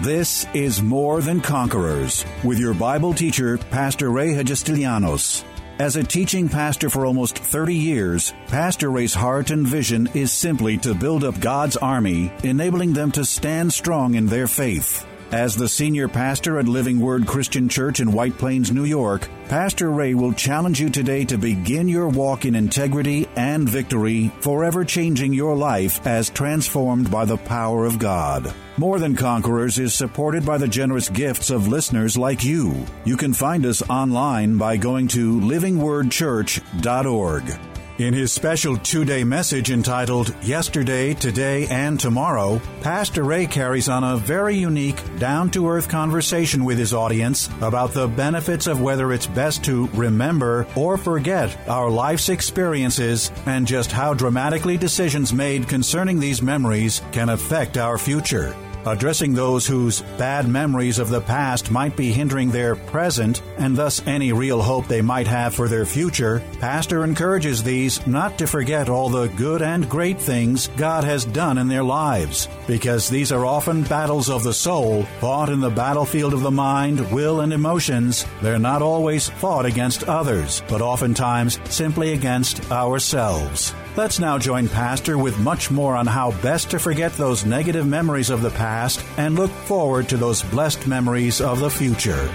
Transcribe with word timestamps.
This 0.00 0.46
is 0.54 0.80
More 0.80 1.20
Than 1.20 1.40
Conquerors 1.40 2.24
with 2.44 2.60
your 2.60 2.72
Bible 2.72 3.12
teacher, 3.12 3.58
Pastor 3.58 4.12
Ray 4.12 4.28
Hagestilianos. 4.28 5.42
As 5.80 5.96
a 5.96 6.04
teaching 6.04 6.48
pastor 6.48 6.88
for 6.88 7.04
almost 7.04 7.36
30 7.36 7.74
years, 7.74 8.32
Pastor 8.46 8.92
Ray's 8.92 9.12
heart 9.12 9.50
and 9.50 9.66
vision 9.66 10.08
is 10.14 10.32
simply 10.32 10.78
to 10.78 10.94
build 10.94 11.24
up 11.24 11.40
God's 11.40 11.76
army, 11.76 12.32
enabling 12.44 12.92
them 12.92 13.10
to 13.10 13.24
stand 13.24 13.72
strong 13.72 14.14
in 14.14 14.26
their 14.26 14.46
faith. 14.46 15.04
As 15.30 15.54
the 15.54 15.68
senior 15.68 16.08
pastor 16.08 16.58
at 16.58 16.66
Living 16.66 17.00
Word 17.00 17.26
Christian 17.26 17.68
Church 17.68 18.00
in 18.00 18.12
White 18.12 18.38
Plains, 18.38 18.72
New 18.72 18.86
York, 18.86 19.28
Pastor 19.50 19.90
Ray 19.90 20.14
will 20.14 20.32
challenge 20.32 20.80
you 20.80 20.88
today 20.88 21.26
to 21.26 21.36
begin 21.36 21.86
your 21.86 22.08
walk 22.08 22.46
in 22.46 22.54
integrity 22.54 23.28
and 23.36 23.68
victory, 23.68 24.32
forever 24.40 24.86
changing 24.86 25.34
your 25.34 25.54
life 25.54 26.06
as 26.06 26.30
transformed 26.30 27.10
by 27.10 27.26
the 27.26 27.36
power 27.36 27.84
of 27.84 27.98
God. 27.98 28.54
More 28.78 28.98
Than 28.98 29.16
Conquerors 29.16 29.78
is 29.78 29.92
supported 29.92 30.46
by 30.46 30.56
the 30.56 30.66
generous 30.66 31.10
gifts 31.10 31.50
of 31.50 31.68
listeners 31.68 32.16
like 32.16 32.42
you. 32.42 32.86
You 33.04 33.18
can 33.18 33.34
find 33.34 33.66
us 33.66 33.82
online 33.90 34.56
by 34.56 34.78
going 34.78 35.08
to 35.08 35.40
livingwordchurch.org. 35.40 37.77
In 37.98 38.14
his 38.14 38.32
special 38.32 38.76
two 38.76 39.04
day 39.04 39.24
message 39.24 39.72
entitled 39.72 40.32
Yesterday, 40.44 41.14
Today, 41.14 41.66
and 41.66 41.98
Tomorrow, 41.98 42.62
Pastor 42.80 43.24
Ray 43.24 43.44
carries 43.46 43.88
on 43.88 44.04
a 44.04 44.16
very 44.16 44.56
unique, 44.56 45.02
down 45.18 45.50
to 45.50 45.68
earth 45.68 45.88
conversation 45.88 46.64
with 46.64 46.78
his 46.78 46.94
audience 46.94 47.48
about 47.60 47.92
the 47.92 48.06
benefits 48.06 48.68
of 48.68 48.80
whether 48.80 49.12
it's 49.12 49.26
best 49.26 49.64
to 49.64 49.88
remember 49.88 50.64
or 50.76 50.96
forget 50.96 51.58
our 51.68 51.90
life's 51.90 52.28
experiences 52.28 53.32
and 53.46 53.66
just 53.66 53.90
how 53.90 54.14
dramatically 54.14 54.76
decisions 54.76 55.32
made 55.32 55.66
concerning 55.66 56.20
these 56.20 56.40
memories 56.40 57.02
can 57.10 57.30
affect 57.30 57.76
our 57.76 57.98
future 57.98 58.54
addressing 58.86 59.34
those 59.34 59.66
whose 59.66 60.02
bad 60.18 60.48
memories 60.48 60.98
of 60.98 61.08
the 61.08 61.20
past 61.20 61.70
might 61.70 61.96
be 61.96 62.12
hindering 62.12 62.50
their 62.50 62.76
present 62.76 63.42
and 63.58 63.76
thus 63.76 64.02
any 64.06 64.32
real 64.32 64.62
hope 64.62 64.86
they 64.86 65.02
might 65.02 65.26
have 65.26 65.54
for 65.54 65.68
their 65.68 65.84
future, 65.84 66.42
Pastor 66.60 67.04
encourages 67.04 67.62
these 67.62 68.06
not 68.06 68.38
to 68.38 68.46
forget 68.46 68.88
all 68.88 69.08
the 69.08 69.28
good 69.28 69.62
and 69.62 69.88
great 69.88 70.20
things 70.20 70.68
God 70.76 71.04
has 71.04 71.24
done 71.24 71.58
in 71.58 71.68
their 71.68 71.82
lives, 71.82 72.48
because 72.66 73.08
these 73.08 73.32
are 73.32 73.46
often 73.46 73.82
battles 73.82 74.30
of 74.30 74.42
the 74.42 74.54
soul, 74.54 75.04
fought 75.20 75.48
in 75.48 75.60
the 75.60 75.70
battlefield 75.70 76.32
of 76.32 76.40
the 76.40 76.50
mind, 76.50 77.00
will, 77.12 77.40
and 77.40 77.52
emotions. 77.52 78.24
They're 78.42 78.58
not 78.58 78.82
always 78.82 79.28
fought 79.28 79.66
against 79.66 80.04
others, 80.04 80.62
but 80.68 80.82
oftentimes 80.82 81.58
simply 81.68 82.12
against 82.12 82.70
ourselves. 82.70 83.74
Let's 83.98 84.20
now 84.20 84.38
join 84.38 84.68
Pastor 84.68 85.18
with 85.18 85.40
much 85.40 85.72
more 85.72 85.96
on 85.96 86.06
how 86.06 86.30
best 86.40 86.70
to 86.70 86.78
forget 86.78 87.12
those 87.14 87.44
negative 87.44 87.84
memories 87.84 88.30
of 88.30 88.42
the 88.42 88.50
past 88.50 89.04
and 89.16 89.34
look 89.34 89.50
forward 89.50 90.08
to 90.10 90.16
those 90.16 90.40
blessed 90.40 90.86
memories 90.86 91.40
of 91.40 91.58
the 91.58 91.68
future. 91.68 92.30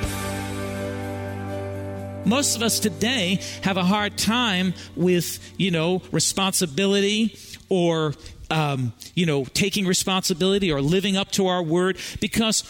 Most 2.25 2.58
of 2.58 2.64
us 2.64 2.81
today 2.81 3.39
have 3.61 3.78
a 3.78 3.84
hard 3.86 4.17
time 4.17 4.73
with, 4.97 5.39
you 5.56 5.72
know, 5.72 6.02
responsibility 6.11 7.39
or, 7.69 8.14
um, 8.52 8.91
you 9.16 9.25
know, 9.25 9.45
taking 9.45 9.88
responsibility 9.88 10.69
or 10.69 10.81
living 10.81 11.16
up 11.16 11.31
to 11.31 11.47
our 11.47 11.64
word 11.64 11.97
because 12.19 12.69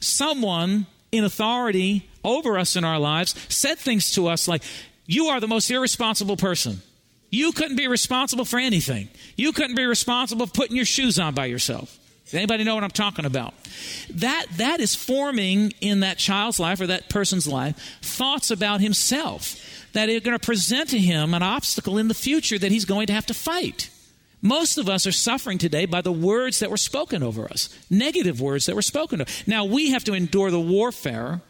someone 0.00 0.84
in 1.10 1.24
authority 1.24 2.06
over 2.22 2.58
us 2.58 2.76
in 2.76 2.84
our 2.84 2.98
lives 2.98 3.34
said 3.48 3.78
things 3.78 4.10
to 4.12 4.28
us 4.28 4.46
like, 4.46 4.62
You 5.06 5.28
are 5.28 5.40
the 5.40 5.48
most 5.48 5.70
irresponsible 5.70 6.36
person. 6.36 6.82
You 7.36 7.52
couldn't 7.52 7.76
be 7.76 7.86
responsible 7.86 8.46
for 8.46 8.58
anything. 8.58 9.10
You 9.36 9.52
couldn't 9.52 9.76
be 9.76 9.84
responsible 9.84 10.46
for 10.46 10.52
putting 10.52 10.74
your 10.74 10.86
shoes 10.86 11.18
on 11.18 11.34
by 11.34 11.44
yourself. 11.44 11.98
Does 12.24 12.32
anybody 12.32 12.64
know 12.64 12.74
what 12.74 12.82
I'm 12.82 12.88
talking 12.88 13.26
about? 13.26 13.52
That 14.08 14.46
that 14.56 14.80
is 14.80 14.94
forming 14.94 15.74
in 15.82 16.00
that 16.00 16.16
child's 16.16 16.58
life 16.58 16.80
or 16.80 16.86
that 16.86 17.10
person's 17.10 17.46
life 17.46 17.76
thoughts 18.00 18.50
about 18.50 18.80
himself 18.80 19.60
that 19.92 20.08
are 20.08 20.18
going 20.20 20.38
to 20.38 20.44
present 20.44 20.88
to 20.90 20.98
him 20.98 21.34
an 21.34 21.42
obstacle 21.42 21.98
in 21.98 22.08
the 22.08 22.14
future 22.14 22.58
that 22.58 22.72
he's 22.72 22.86
going 22.86 23.06
to 23.08 23.12
have 23.12 23.26
to 23.26 23.34
fight. 23.34 23.90
Most 24.40 24.78
of 24.78 24.88
us 24.88 25.06
are 25.06 25.12
suffering 25.12 25.58
today 25.58 25.84
by 25.84 26.00
the 26.00 26.12
words 26.12 26.60
that 26.60 26.70
were 26.70 26.78
spoken 26.78 27.22
over 27.22 27.44
us, 27.44 27.68
negative 27.90 28.40
words 28.40 28.64
that 28.64 28.74
were 28.74 28.80
spoken. 28.80 29.20
Over. 29.20 29.30
Now 29.46 29.66
we 29.66 29.90
have 29.90 30.04
to 30.04 30.14
endure 30.14 30.50
the 30.50 30.58
warfare 30.58 31.42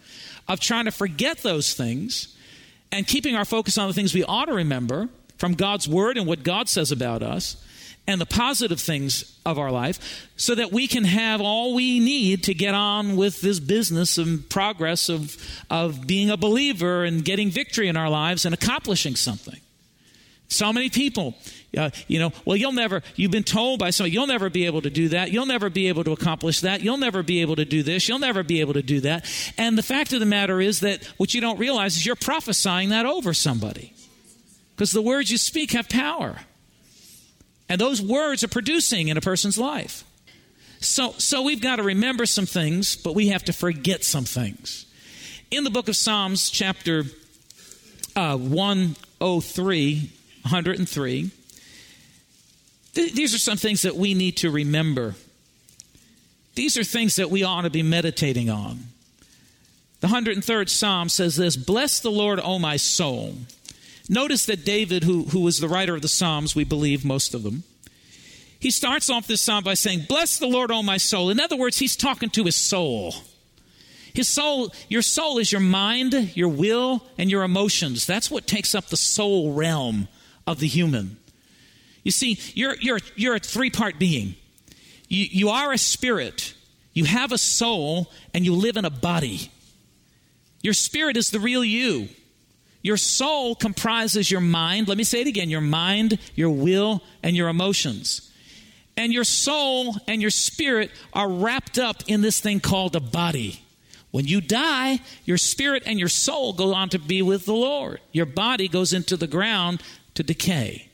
of 0.49 0.59
trying 0.59 0.87
to 0.87 0.91
forget 0.91 1.45
those 1.45 1.75
things 1.75 2.37
and 2.91 3.07
keeping 3.07 3.37
our 3.37 3.45
focus 3.45 3.79
on 3.79 3.87
the 3.87 3.95
things 3.95 4.15
we 4.15 4.25
ought 4.25 4.47
to 4.47 4.55
remember 4.55 5.11
from 5.39 5.55
God's 5.55 5.89
word 5.89 6.17
and 6.17 6.27
what 6.27 6.43
God 6.43 6.69
says 6.69 6.91
about 6.91 7.23
us 7.23 7.57
and 8.07 8.21
the 8.21 8.27
positive 8.27 8.81
things 8.81 9.39
of 9.45 9.59
our 9.59 9.71
life 9.71 10.29
so 10.37 10.55
that 10.55 10.73
we 10.73 10.87
can 10.87 11.05
have 11.05 11.41
all 11.41 11.75
we 11.75 11.99
need 11.99 12.45
to 12.45 12.55
get 12.55 12.75
on 12.75 13.17
with 13.17 13.41
this 13.41 13.59
business 13.59 14.17
and 14.19 14.49
progress 14.49 15.09
of, 15.09 15.37
of 15.71 16.07
being 16.07 16.31
a 16.31 16.37
believer 16.37 17.05
and 17.05 17.25
getting 17.25 17.51
victory 17.51 17.89
in 17.89 17.97
our 17.97 18.09
lives 18.09 18.45
and 18.45 18.55
accomplishing 18.55 19.17
something. 19.17 19.61
So 20.49 20.73
many 20.73 20.89
people, 20.91 21.35
uh, 21.77 21.91
you 22.07 22.21
know, 22.21 22.33
well, 22.45 22.57
you'll 22.57 22.71
never, 22.71 23.03
you've 23.17 23.33
been 23.33 23.43
told 23.43 23.81
by 23.81 23.91
somebody, 23.91 24.13
you'll 24.13 24.29
never 24.29 24.49
be 24.49 24.67
able 24.67 24.83
to 24.83 24.91
do 24.91 25.09
that. 25.09 25.33
You'll 25.33 25.47
never 25.47 25.69
be 25.69 25.89
able 25.89 26.05
to 26.05 26.13
accomplish 26.13 26.61
that. 26.61 26.83
You'll 26.83 26.99
never 26.99 27.25
be 27.25 27.41
able 27.41 27.57
to 27.57 27.65
do 27.65 27.83
this. 27.83 28.09
You'll 28.09 28.21
never 28.21 28.45
be 28.45 28.61
able 28.61 28.75
to 28.75 28.83
do 28.83 29.01
that. 29.01 29.29
And 29.59 29.77
the 29.77 29.83
fact 29.83 30.13
of 30.13 30.21
the 30.21 30.27
matter 30.27 30.61
is 30.61 30.81
that 30.81 31.05
what 31.17 31.35
you 31.35 31.41
don't 31.41 31.59
realize 31.59 31.97
is 31.97 32.07
you're 32.07 32.15
prophesying 32.15 32.91
that 32.91 33.07
over 33.07 33.35
somebody. 33.35 33.93
Because 34.77 34.93
the 34.93 35.01
words 35.01 35.31
you 35.31 35.39
speak 35.39 35.73
have 35.73 35.89
power. 35.89 36.37
And 37.67 37.81
those 37.81 38.03
words 38.03 38.45
are 38.45 38.49
producing 38.49 39.09
in 39.09 39.17
a 39.17 39.23
person's 39.23 39.57
life. 39.57 40.05
So, 40.81 41.13
so 41.13 41.41
we've 41.43 41.63
got 41.63 41.77
to 41.77 41.83
remember 41.83 42.27
some 42.27 42.45
things, 42.45 42.95
but 42.95 43.15
we 43.15 43.29
have 43.29 43.43
to 43.45 43.55
forget 43.55 44.05
some 44.05 44.25
things. 44.25 44.85
In 45.51 45.65
the 45.65 45.71
book 45.71 45.89
of 45.89 45.97
Psalms, 45.97 46.51
chapter 46.51 47.05
uh, 48.15 48.37
103, 48.37 50.11
103, 50.43 51.31
th- 52.95 53.15
these 53.15 53.35
are 53.35 53.39
some 53.39 53.57
things 53.57 53.83
that 53.83 53.97
we 53.97 54.13
need 54.13 54.37
to 54.39 54.51
remember. 54.51 55.15
These 56.55 56.77
are 56.77 56.85
things 56.85 57.17
that 57.17 57.31
we 57.31 57.43
ought 57.43 57.63
to 57.63 57.71
be 57.71 57.83
meditating 57.83 58.51
on. 58.51 58.81
The 60.01 60.09
103rd 60.09 60.69
Psalm 60.69 61.09
says 61.09 61.37
this 61.37 61.57
Bless 61.57 62.01
the 62.01 62.11
Lord, 62.11 62.41
O 62.43 62.59
my 62.59 62.77
soul 62.77 63.37
Notice 64.09 64.47
that 64.47 64.65
David, 64.65 65.05
who, 65.05 65.25
who 65.25 65.41
was 65.41 65.59
the 65.59 65.69
writer 65.69 65.95
of 65.95 66.03
the 66.03 66.09
Psalms, 66.09 66.55
we 66.55 66.65
believe 66.65 67.05
most 67.05 67.35
of 67.35 67.43
them, 67.43 67.65
he 68.59 68.71
starts 68.71 69.11
off 69.11 69.27
this 69.27 69.43
psalm 69.43 69.65
by 69.65 69.75
saying, 69.75 70.07
Bless 70.09 70.39
the 70.39 70.47
Lord, 70.47 70.71
O 70.71 70.83
my 70.83 70.97
soul. 70.97 71.31
In 71.31 71.41
other 71.41 71.57
words, 71.57 71.79
he's 71.79 71.97
talking 71.97 72.31
to 72.31 72.45
his 72.45 72.57
soul. 72.57 73.15
His 74.15 74.29
soul, 74.29 74.73
your 74.89 75.03
soul 75.03 75.39
is 75.39 75.53
your 75.53 75.61
mind, 75.61 76.33
your 76.35 76.49
will, 76.49 77.05
and 77.19 77.31
your 77.31 77.43
emotions. 77.43 78.07
That's 78.07 78.31
what 78.31 78.47
takes 78.47 78.75
up 78.75 78.87
the 78.87 78.97
soul 78.97 79.53
realm 79.53 80.09
of 80.47 80.59
the 80.59 80.67
human. 80.67 81.19
You 82.03 82.13
see, 82.13 82.39
you're, 82.55 82.77
you're, 82.81 83.01
you're 83.15 83.35
a 83.35 83.41
three 83.41 83.69
part 83.69 83.99
being. 83.99 84.37
You, 85.09 85.27
you 85.31 85.49
are 85.51 85.73
a 85.73 85.79
spirit, 85.79 86.55
you 86.95 87.05
have 87.05 87.31
a 87.31 87.39
soul, 87.39 88.11
and 88.33 88.45
you 88.45 88.55
live 88.55 88.77
in 88.77 88.85
a 88.85 88.91
body. 88.91 89.51
Your 90.63 90.73
spirit 90.73 91.17
is 91.17 91.31
the 91.31 91.39
real 91.39 91.63
you. 91.63 92.09
Your 92.87 92.97
soul 92.97 93.57
comprises 93.57 94.31
your 94.31 94.41
mind. 94.41 94.87
Let 94.87 94.97
me 94.97 95.03
say 95.03 95.21
it 95.21 95.27
again 95.27 95.51
your 95.51 95.61
mind, 95.61 96.21
your 96.37 96.51
will, 96.51 97.03
and 97.21 97.35
your 97.35 97.49
emotions. 97.49 98.31
And 98.97 99.13
your 99.13 99.25
soul 99.25 99.97
and 100.07 100.23
your 100.23 100.31
spirit 100.31 100.93
are 101.13 101.29
wrapped 101.29 101.81
up 101.81 102.05
in 102.07 102.21
this 102.21 102.39
thing 102.39 102.61
called 102.61 102.95
a 102.95 103.01
body. 103.01 103.61
When 104.13 104.27
you 104.27 104.41
die, 104.41 105.01
your 105.25 105.37
spirit 105.37 105.83
and 105.85 105.99
your 105.99 106.09
soul 106.09 106.53
go 106.53 106.73
on 106.75 106.89
to 106.91 107.01
be 107.01 107.23
with 107.23 107.45
the 107.45 107.55
Lord. 107.55 107.99
Your 108.13 108.25
body 108.25 108.69
goes 108.69 108.93
into 108.93 109.17
the 109.17 109.27
ground 109.27 109.83
to 110.15 110.23
decay. 110.23 110.89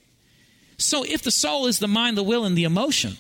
So 0.79 1.05
if 1.05 1.23
the 1.23 1.31
soul 1.31 1.67
is 1.67 1.79
the 1.79 1.89
mind, 1.89 2.17
the 2.17 2.23
will, 2.23 2.47
and 2.47 2.57
the 2.57 2.65
emotion, 2.65 3.19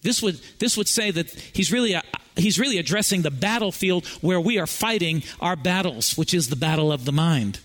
this 0.00 0.22
would, 0.22 0.40
this 0.60 0.78
would 0.78 0.88
say 0.88 1.10
that 1.10 1.28
he's 1.28 1.70
really, 1.70 1.92
a, 1.92 2.02
he's 2.36 2.58
really 2.58 2.78
addressing 2.78 3.20
the 3.20 3.30
battlefield 3.30 4.06
where 4.22 4.40
we 4.40 4.58
are 4.58 4.66
fighting 4.66 5.24
our 5.42 5.56
battles, 5.56 6.16
which 6.16 6.32
is 6.32 6.48
the 6.48 6.56
battle 6.56 6.90
of 6.90 7.04
the 7.04 7.12
mind. 7.12 7.60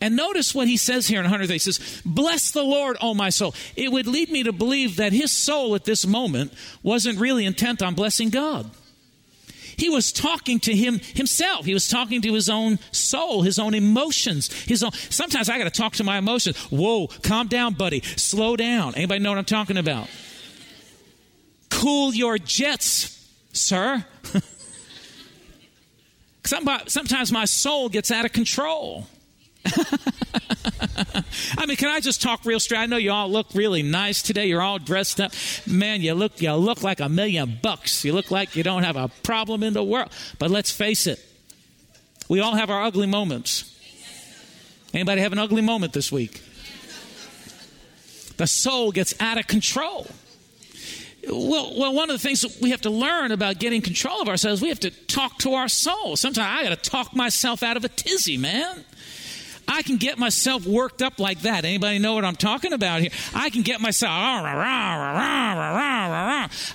And 0.00 0.14
notice 0.14 0.54
what 0.54 0.68
he 0.68 0.76
says 0.76 1.06
here 1.06 1.20
in 1.20 1.24
100 1.24 1.48
He 1.48 1.58
says, 1.58 2.02
Bless 2.04 2.50
the 2.50 2.62
Lord, 2.62 2.96
O 3.00 3.14
my 3.14 3.30
soul. 3.30 3.54
It 3.76 3.90
would 3.90 4.06
lead 4.06 4.30
me 4.30 4.42
to 4.42 4.52
believe 4.52 4.96
that 4.96 5.12
his 5.12 5.32
soul 5.32 5.74
at 5.74 5.84
this 5.84 6.06
moment 6.06 6.52
wasn't 6.82 7.18
really 7.18 7.46
intent 7.46 7.82
on 7.82 7.94
blessing 7.94 8.28
God. 8.28 8.70
He 9.76 9.90
was 9.90 10.10
talking 10.12 10.58
to 10.60 10.74
him 10.74 11.00
himself. 11.00 11.66
He 11.66 11.74
was 11.74 11.88
talking 11.88 12.22
to 12.22 12.32
his 12.32 12.48
own 12.48 12.78
soul, 12.92 13.42
his 13.42 13.58
own 13.58 13.74
emotions. 13.74 14.50
His 14.64 14.82
own 14.82 14.92
sometimes 14.92 15.50
I 15.50 15.58
gotta 15.58 15.70
talk 15.70 15.94
to 15.94 16.04
my 16.04 16.18
emotions. 16.18 16.56
Whoa, 16.70 17.08
calm 17.22 17.48
down, 17.48 17.74
buddy. 17.74 18.00
Slow 18.00 18.56
down. 18.56 18.94
Anybody 18.94 19.20
know 19.20 19.30
what 19.30 19.38
I'm 19.38 19.44
talking 19.44 19.76
about? 19.76 20.08
Cool 21.68 22.14
your 22.14 22.38
jets, 22.38 23.28
sir. 23.52 24.04
Sometimes 26.44 27.32
my 27.32 27.44
soul 27.44 27.88
gets 27.88 28.10
out 28.10 28.24
of 28.24 28.32
control. 28.32 29.06
I 31.58 31.66
mean, 31.66 31.76
can 31.76 31.88
I 31.88 32.00
just 32.00 32.22
talk 32.22 32.44
real 32.44 32.60
straight? 32.60 32.78
I 32.78 32.86
know 32.86 32.96
you 32.96 33.10
all 33.10 33.30
look 33.30 33.48
really 33.54 33.82
nice 33.82 34.22
today. 34.22 34.46
You're 34.46 34.62
all 34.62 34.78
dressed 34.78 35.20
up. 35.20 35.32
Man, 35.66 36.00
you 36.00 36.14
look 36.14 36.40
you 36.40 36.52
look 36.54 36.82
like 36.82 37.00
a 37.00 37.08
million 37.08 37.58
bucks. 37.62 38.04
You 38.04 38.12
look 38.12 38.30
like 38.30 38.56
you 38.56 38.62
don't 38.62 38.84
have 38.84 38.96
a 38.96 39.08
problem 39.22 39.62
in 39.62 39.72
the 39.72 39.84
world. 39.84 40.10
But 40.38 40.50
let's 40.50 40.70
face 40.70 41.06
it. 41.06 41.24
We 42.28 42.40
all 42.40 42.54
have 42.54 42.70
our 42.70 42.82
ugly 42.82 43.06
moments. 43.06 43.72
Anybody 44.92 45.20
have 45.20 45.32
an 45.32 45.38
ugly 45.38 45.62
moment 45.62 45.92
this 45.92 46.10
week? 46.10 46.42
The 48.36 48.46
soul 48.46 48.92
gets 48.92 49.14
out 49.20 49.38
of 49.38 49.46
control. 49.46 50.06
Well, 51.28 51.76
well, 51.76 51.92
one 51.92 52.08
of 52.08 52.14
the 52.14 52.22
things 52.22 52.42
that 52.42 52.56
we 52.62 52.70
have 52.70 52.82
to 52.82 52.90
learn 52.90 53.32
about 53.32 53.58
getting 53.58 53.82
control 53.82 54.22
of 54.22 54.28
ourselves, 54.28 54.62
we 54.62 54.68
have 54.68 54.80
to 54.80 54.90
talk 54.90 55.38
to 55.38 55.54
our 55.54 55.68
soul. 55.68 56.16
Sometimes 56.16 56.46
I 56.46 56.68
got 56.68 56.82
to 56.82 56.90
talk 56.90 57.16
myself 57.16 57.62
out 57.62 57.76
of 57.76 57.84
a 57.84 57.88
tizzy, 57.88 58.36
man. 58.36 58.84
I 59.68 59.82
can 59.82 59.96
get 59.96 60.18
myself 60.18 60.66
worked 60.66 61.02
up 61.02 61.18
like 61.18 61.40
that. 61.40 61.64
Anybody 61.64 61.98
know 61.98 62.14
what 62.14 62.24
I'm 62.24 62.36
talking 62.36 62.72
about 62.72 63.00
here? 63.00 63.10
I 63.34 63.50
can 63.50 63.62
get 63.62 63.80
myself. 63.80 64.12
Ah, 64.12 64.44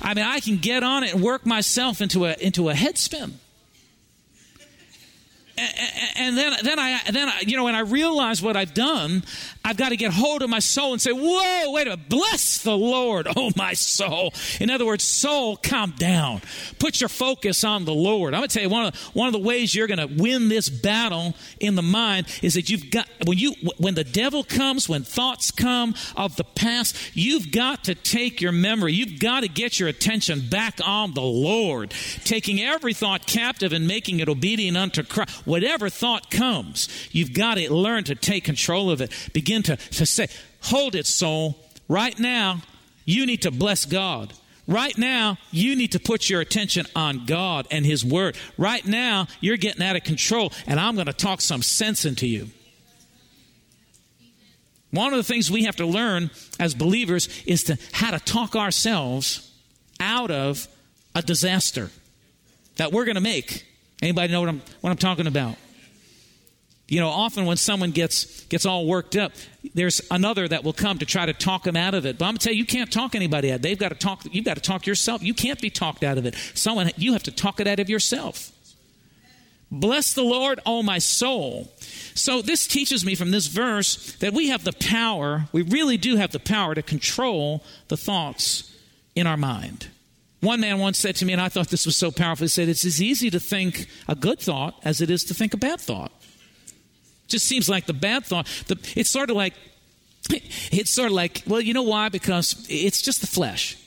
I 0.01 0.13
mean, 0.13 0.25
I 0.25 0.39
can 0.39 0.57
get 0.57 0.83
on 0.83 1.03
it 1.03 1.13
and 1.13 1.23
work 1.23 1.45
myself 1.45 2.01
into 2.01 2.25
a 2.25 2.35
into 2.39 2.69
a 2.69 2.73
head 2.73 2.97
spin 2.97 3.39
and 6.15 6.37
then, 6.37 6.53
then 6.63 6.79
I, 6.79 6.99
then 7.11 7.29
I, 7.29 7.41
you 7.45 7.55
know, 7.55 7.65
when 7.65 7.75
I 7.75 7.81
realize 7.81 8.41
what 8.41 8.57
I've 8.57 8.73
done, 8.73 9.23
I've 9.63 9.77
got 9.77 9.89
to 9.89 9.97
get 9.97 10.11
hold 10.11 10.41
of 10.41 10.49
my 10.49 10.59
soul 10.59 10.93
and 10.93 11.01
say, 11.01 11.11
"Whoa, 11.11 11.71
wait 11.71 11.87
a 11.87 11.91
minute! 11.91 12.09
Bless 12.09 12.59
the 12.59 12.75
Lord, 12.75 13.27
oh 13.35 13.51
my 13.55 13.73
soul." 13.73 14.33
In 14.59 14.69
other 14.69 14.85
words, 14.85 15.03
soul, 15.03 15.57
calm 15.57 15.91
down. 15.97 16.41
Put 16.79 16.99
your 16.99 17.09
focus 17.09 17.63
on 17.63 17.85
the 17.85 17.93
Lord. 17.93 18.33
I'm 18.33 18.41
to 18.41 18.47
tell 18.47 18.63
you 18.63 18.69
one 18.69 18.85
of 18.85 18.93
the, 18.93 18.99
one 19.11 19.27
of 19.27 19.33
the 19.33 19.39
ways 19.39 19.75
you're 19.75 19.87
to 19.87 20.05
win 20.05 20.49
this 20.49 20.69
battle 20.69 21.35
in 21.59 21.75
the 21.75 21.81
mind 21.81 22.27
is 22.41 22.55
that 22.55 22.69
you've 22.69 22.89
got 22.89 23.07
when 23.25 23.37
you 23.37 23.53
when 23.77 23.93
the 23.93 24.03
devil 24.03 24.43
comes, 24.43 24.89
when 24.89 25.03
thoughts 25.03 25.51
come 25.51 25.93
of 26.15 26.35
the 26.37 26.43
past, 26.43 26.95
you've 27.13 27.51
got 27.51 27.83
to 27.83 27.95
take 27.95 28.41
your 28.41 28.51
memory. 28.51 28.93
You've 28.93 29.19
got 29.19 29.41
to 29.41 29.47
get 29.47 29.79
your 29.79 29.89
attention 29.89 30.47
back 30.49 30.79
on 30.83 31.13
the 31.13 31.21
Lord, 31.21 31.93
taking 32.23 32.61
every 32.61 32.93
thought 32.93 33.27
captive 33.27 33.73
and 33.73 33.87
making 33.87 34.19
it 34.19 34.29
obedient 34.29 34.77
unto 34.77 35.03
Christ 35.03 35.45
whatever 35.51 35.89
thought 35.89 36.31
comes, 36.31 36.88
you've 37.12 37.33
got 37.33 37.56
to 37.56 37.74
learn 37.74 38.06
to 38.06 38.15
take 38.15 38.45
control 38.45 38.89
of 38.89 39.01
it. 39.01 39.12
Begin 39.33 39.62
to, 39.63 39.75
to 39.75 40.06
say, 40.06 40.30
hold 40.62 40.95
it, 40.95 41.06
soul. 41.06 41.59
Right 41.89 42.18
now, 42.18 42.62
you 43.03 43.25
need 43.25 43.42
to 43.42 43.51
bless 43.51 43.83
God. 43.83 44.31
Right 44.65 44.98
now, 44.98 45.38
you 45.51 45.75
need 45.75 45.92
to 45.92 46.00
put 46.00 46.30
your 46.30 46.39
attention 46.39 46.86
on 46.95 47.25
God 47.25 47.68
and 47.69 47.86
His 47.86 48.06
Word. 48.06 48.38
Right 48.57 48.86
now, 48.86 49.27
you're 49.42 49.57
getting 49.57 49.83
out 49.83 49.98
of 49.98 50.06
control, 50.06 50.53
and 50.68 50.80
I'm 50.80 50.95
going 50.95 51.07
to 51.07 51.13
talk 51.13 51.42
some 51.42 51.62
sense 51.62 52.06
into 52.06 52.27
you. 52.27 52.48
One 54.92 55.12
of 55.12 55.18
the 55.18 55.24
things 55.24 55.51
we 55.51 55.65
have 55.65 55.75
to 55.77 55.86
learn 55.86 56.31
as 56.62 56.74
believers 56.74 57.27
is 57.45 57.65
to 57.65 57.77
how 57.92 58.12
to 58.12 58.19
talk 58.19 58.56
ourselves 58.56 59.51
out 60.00 60.31
of 60.31 60.69
a 61.13 61.21
disaster 61.21 61.89
that 62.77 62.94
we're 62.94 63.06
going 63.06 63.15
to 63.15 63.21
make 63.21 63.65
Anybody 64.01 64.33
know 64.33 64.39
what 64.39 64.50
I'm, 64.50 64.62
what 64.81 64.89
I'm 64.89 64.98
talking 64.98 65.27
about? 65.27 65.56
You 66.88 67.00
know, 67.00 67.07
often 67.07 67.45
when 67.45 67.56
someone 67.56 67.92
gets 67.92 68.44
gets 68.45 68.65
all 68.65 68.86
worked 68.86 69.15
up, 69.15 69.31
there's 69.74 70.01
another 70.12 70.45
that 70.45 70.65
will 70.65 70.74
come 70.74 71.00
to 71.00 71.06
try 71.06 71.25
to 71.25 71.31
talk 71.31 71.63
them 71.63 71.77
out 71.77 71.94
of 71.94 72.06
it. 72.06 72.18
But 72.18 72.25
I'm 72.25 72.31
gonna 72.31 72.39
tell 72.39 72.51
you, 72.51 72.59
you 72.59 72.65
can't 72.65 72.92
talk 72.92 73.15
anybody 73.15 73.50
out. 73.53 73.62
They've 73.62 73.80
got 73.80 73.89
to 73.89 73.95
talk. 73.95 74.24
You've 74.30 74.44
got 74.44 74.56
to 74.56 74.62
talk 74.62 74.86
yourself. 74.86 75.24
You 75.24 75.33
can't 75.33 75.62
be 75.62 75.69
talked 75.69 76.03
out 76.03 76.18
of 76.18 76.25
it. 76.25 76.36
Someone 76.53 76.92
you 76.98 77.13
have 77.13 77.24
to 77.24 77.31
talk 77.31 77.62
it 77.62 77.68
out 77.68 77.80
of 77.80 77.89
yourself. 77.89 78.51
Bless 79.71 80.13
the 80.13 80.24
Lord, 80.24 80.59
oh 80.65 80.83
my 80.83 80.98
soul. 80.98 81.71
So 82.13 82.42
this 82.42 82.68
teaches 82.68 83.06
me 83.06 83.15
from 83.15 83.31
this 83.31 83.48
verse 83.48 84.15
that 84.15 84.33
we 84.33 84.50
have 84.50 84.65
the 84.65 84.74
power. 84.74 85.45
We 85.53 85.62
really 85.62 85.95
do 85.95 86.18
have 86.18 86.33
the 86.33 86.42
power 86.42 86.75
to 86.75 86.81
control 86.81 87.63
the 87.88 87.95
thoughts 87.95 88.75
in 89.15 89.27
our 89.27 89.38
mind. 89.38 89.88
One 90.41 90.59
man 90.59 90.79
once 90.79 90.97
said 90.97 91.15
to 91.17 91.25
me, 91.25 91.33
and 91.33 91.41
I 91.41 91.49
thought 91.49 91.69
this 91.69 91.85
was 91.85 91.95
so 91.95 92.11
powerful, 92.11 92.45
he 92.45 92.49
said, 92.49 92.67
It's 92.67 92.83
as 92.83 93.01
easy 93.01 93.29
to 93.29 93.39
think 93.39 93.88
a 94.07 94.15
good 94.15 94.39
thought 94.39 94.79
as 94.83 94.99
it 94.99 95.09
is 95.09 95.23
to 95.25 95.33
think 95.33 95.53
a 95.53 95.57
bad 95.57 95.79
thought. 95.79 96.11
Just 97.27 97.45
seems 97.47 97.69
like 97.69 97.85
the 97.85 97.93
bad 97.93 98.25
thought, 98.25 98.47
the, 98.67 98.77
it's 98.95 99.09
sort 99.09 99.29
of 99.29 99.35
like, 99.35 99.53
it's 100.29 100.91
sort 100.91 101.07
of 101.07 101.13
like, 101.13 101.43
well, 101.47 101.61
you 101.61 101.73
know 101.73 101.83
why? 101.83 102.09
Because 102.09 102.65
it's 102.69 103.01
just 103.01 103.21
the 103.21 103.27
flesh. 103.27 103.77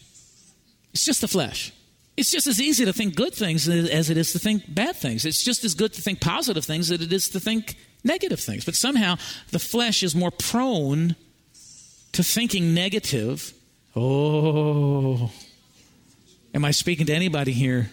It's 0.92 1.04
just 1.04 1.20
the 1.20 1.28
flesh. 1.28 1.72
It's 2.16 2.30
just 2.30 2.46
as 2.46 2.60
easy 2.60 2.84
to 2.84 2.92
think 2.92 3.16
good 3.16 3.34
things 3.34 3.68
as 3.68 4.08
it 4.08 4.16
is 4.16 4.32
to 4.32 4.38
think 4.38 4.72
bad 4.72 4.94
things. 4.94 5.24
It's 5.24 5.42
just 5.42 5.64
as 5.64 5.74
good 5.74 5.92
to 5.94 6.00
think 6.00 6.20
positive 6.20 6.64
things 6.64 6.92
as 6.92 7.00
it 7.00 7.12
is 7.12 7.28
to 7.30 7.40
think 7.40 7.76
negative 8.04 8.38
things. 8.38 8.64
But 8.64 8.76
somehow 8.76 9.16
the 9.50 9.58
flesh 9.58 10.04
is 10.04 10.14
more 10.14 10.30
prone 10.30 11.16
to 12.12 12.22
thinking 12.22 12.74
negative. 12.74 13.52
Oh, 13.96 15.32
Am 16.54 16.64
I 16.64 16.70
speaking 16.70 17.06
to 17.06 17.12
anybody 17.12 17.52
here? 17.52 17.90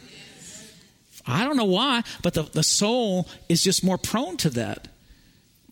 I 1.25 1.43
don't 1.43 1.57
know 1.57 1.65
why, 1.65 2.03
but 2.21 2.33
the, 2.33 2.43
the 2.43 2.63
soul 2.63 3.27
is 3.49 3.63
just 3.63 3.83
more 3.83 3.97
prone 3.97 4.37
to 4.37 4.49
that. 4.51 4.87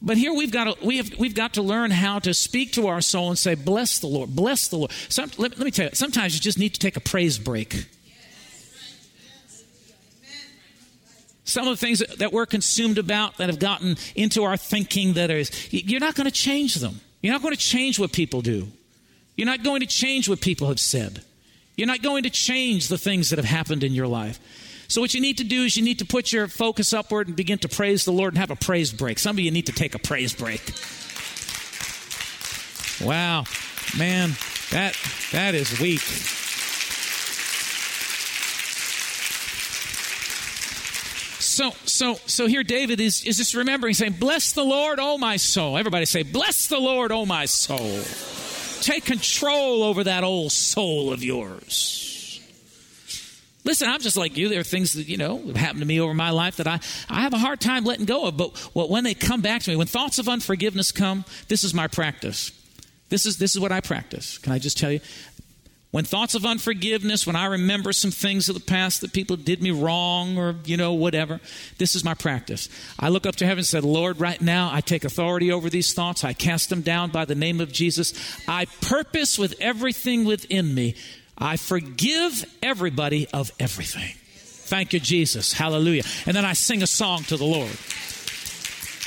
But 0.02 0.18
here 0.18 0.34
we've 0.34 0.52
got 0.52 0.64
to, 0.66 0.86
we 0.86 0.98
have, 0.98 1.12
we've 1.20 1.36
got 1.36 1.54
to 1.54 1.62
learn 1.62 1.92
how 1.92 2.20
to 2.20 2.34
speak 2.34 2.74
to 2.74 2.88
our 2.88 3.02
soul 3.02 3.30
and 3.30 3.38
say, 3.38 3.56
Bless 3.56 4.00
the 4.00 4.08
Lord, 4.08 4.36
bless 4.36 4.70
the 4.70 4.78
Lord. 4.78 4.92
Some, 5.10 5.30
let, 5.38 5.58
let 5.58 5.66
me 5.66 5.72
tell 5.72 5.86
you, 5.86 5.92
sometimes 5.94 6.36
you 6.36 6.42
just 6.42 6.58
need 6.58 6.74
to 6.74 6.80
take 6.80 6.96
a 6.96 7.02
praise 7.02 7.38
break. 7.38 7.86
Some 11.44 11.68
of 11.68 11.80
the 11.80 11.86
things 11.86 12.00
that, 12.00 12.20
that 12.20 12.32
we're 12.32 12.46
consumed 12.46 13.00
about 13.00 13.38
that 13.38 13.50
have 13.50 13.60
gotten 13.60 13.98
into 14.16 14.44
our 14.44 14.56
thinking 14.56 15.14
that 15.14 15.32
is, 15.32 15.52
you're 15.74 16.00
not 16.00 16.14
going 16.14 16.26
to 16.26 16.32
change 16.32 16.76
them. 16.76 17.02
You're 17.22 17.34
not 17.34 17.42
going 17.42 17.56
to 17.56 17.60
change 17.60 18.00
what 18.00 18.14
people 18.14 18.42
do. 18.42 18.68
You're 19.36 19.48
not 19.48 19.64
going 19.64 19.82
to 19.82 19.88
change 19.88 20.30
what 20.30 20.42
people 20.42 20.68
have 20.68 20.80
said. 20.80 21.24
You're 21.80 21.88
not 21.88 22.02
going 22.02 22.24
to 22.24 22.30
change 22.30 22.90
the 22.90 22.98
things 22.98 23.30
that 23.30 23.40
have 23.40 23.46
happened 23.46 23.86
in 23.86 23.94
your 23.94 24.06
life. 24.06 24.38
So, 24.90 25.00
what 25.00 25.14
you 25.14 25.22
need 25.22 25.38
to 25.38 25.46
do 25.46 25.64
is 25.64 25.78
you 25.78 25.84
need 25.84 26.00
to 26.00 26.06
put 26.06 26.34
your 26.34 26.50
focus 26.50 26.92
upward 26.92 27.28
and 27.28 27.38
begin 27.38 27.58
to 27.60 27.70
praise 27.70 28.04
the 28.04 28.12
Lord 28.12 28.34
and 28.34 28.38
have 28.38 28.52
a 28.52 28.58
praise 28.58 28.92
break. 28.92 29.18
Some 29.18 29.38
of 29.38 29.40
you 29.40 29.50
need 29.50 29.68
to 29.68 29.72
take 29.72 29.96
a 29.96 30.00
praise 30.00 30.34
break. 30.34 30.60
Wow, 33.00 33.46
man, 33.98 34.32
that 34.72 34.98
that 35.32 35.56
is 35.56 35.80
weak. 35.80 36.02
So, 41.40 41.72
so, 41.86 42.16
so 42.26 42.48
here 42.48 42.64
David 42.64 43.00
is, 43.00 43.24
is 43.24 43.38
just 43.38 43.54
remembering 43.54 43.94
saying, 43.94 44.18
Bless 44.20 44.52
the 44.52 44.66
Lord, 44.66 45.00
oh 45.02 45.18
my 45.18 45.38
soul. 45.38 45.78
Everybody 45.78 46.04
say, 46.04 46.24
Bless 46.24 46.68
the 46.68 46.80
Lord, 46.80 47.14
oh 47.14 47.26
my 47.26 47.46
soul. 47.46 48.02
Take 48.82 49.06
control 49.06 49.84
over 49.84 50.04
that 50.04 50.24
old 50.24 50.52
soul 50.52 51.12
of 51.12 51.24
yours. 51.24 52.42
Listen, 53.66 53.90
I'm 53.90 54.00
just 54.00 54.18
like 54.18 54.38
you. 54.38 54.50
There 54.50 54.62
are 54.62 54.64
things 54.64 54.94
that, 54.94 55.08
you 55.08 55.18
know, 55.18 55.38
have 55.38 55.56
happened 55.56 55.82
to 55.82 55.86
me 55.86 56.00
over 56.00 56.14
my 56.14 56.30
life 56.32 56.56
that 56.56 56.68
I, 56.68 56.80
I 57.10 57.22
have 57.22 57.34
a 57.34 57.38
hard 57.38 57.60
time 57.60 57.84
letting 57.84 58.06
go 58.06 58.26
of. 58.26 58.38
But 58.38 58.74
when 58.74 59.04
they 59.04 59.14
come 59.14 59.42
back 59.42 59.62
to 59.64 59.70
me, 59.70 59.76
when 59.76 59.86
thoughts 59.86 60.18
of 60.18 60.30
unforgiveness 60.30 60.92
come, 60.92 61.26
this 61.50 61.64
is 61.64 61.74
my 61.74 61.88
practice. 61.88 62.52
This 63.10 63.26
is, 63.26 63.38
this 63.38 63.56
is 63.56 63.60
what 63.60 63.72
I 63.72 63.82
practice. 63.82 64.38
Can 64.38 64.54
I 64.54 64.60
just 64.60 64.78
tell 64.78 64.92
you? 64.92 65.02
When 65.92 66.06
thoughts 66.06 66.36
of 66.36 66.46
unforgiveness, 66.46 67.26
when 67.26 67.36
I 67.36 67.46
remember 67.46 67.94
some 67.94 68.12
things 68.12 68.48
of 68.48 68.54
the 68.54 68.62
past 68.62 69.02
that 69.02 69.12
people 69.12 69.36
did 69.38 69.64
me 69.64 69.72
wrong 69.72 70.38
or, 70.38 70.56
you 70.66 70.78
know, 70.78 70.94
whatever, 70.94 71.40
this 71.80 71.96
is 71.96 72.04
my 72.04 72.14
practice. 72.14 72.70
I 73.00 73.10
look 73.10 73.26
up 73.26 73.38
to 73.38 73.46
heaven 73.46 73.60
and 73.60 73.66
said, 73.66 73.84
Lord, 73.84 74.20
right 74.20 74.40
now 74.40 74.70
I 74.72 74.82
take 74.82 75.04
authority 75.04 75.52
over 75.52 75.68
these 75.68 75.94
thoughts. 75.94 76.24
I 76.24 76.34
cast 76.34 76.70
them 76.70 76.82
down 76.82 77.10
by 77.10 77.26
the 77.26 77.34
name 77.34 77.60
of 77.60 77.72
Jesus. 77.72 78.14
I 78.48 78.66
purpose 78.82 79.40
with 79.40 79.56
everything 79.60 80.26
within 80.26 80.76
me. 80.76 80.94
I 81.36 81.58
forgive 81.58 82.46
everybody 82.62 83.28
of 83.34 83.52
everything. 83.60 84.14
Thank 84.36 84.94
you, 84.94 85.00
Jesus. 85.00 85.54
Hallelujah. 85.54 86.04
And 86.28 86.36
then 86.38 86.46
I 86.46 86.54
sing 86.54 86.84
a 86.84 86.88
song 86.88 87.24
to 87.24 87.38
the 87.38 87.46
Lord. 87.46 87.76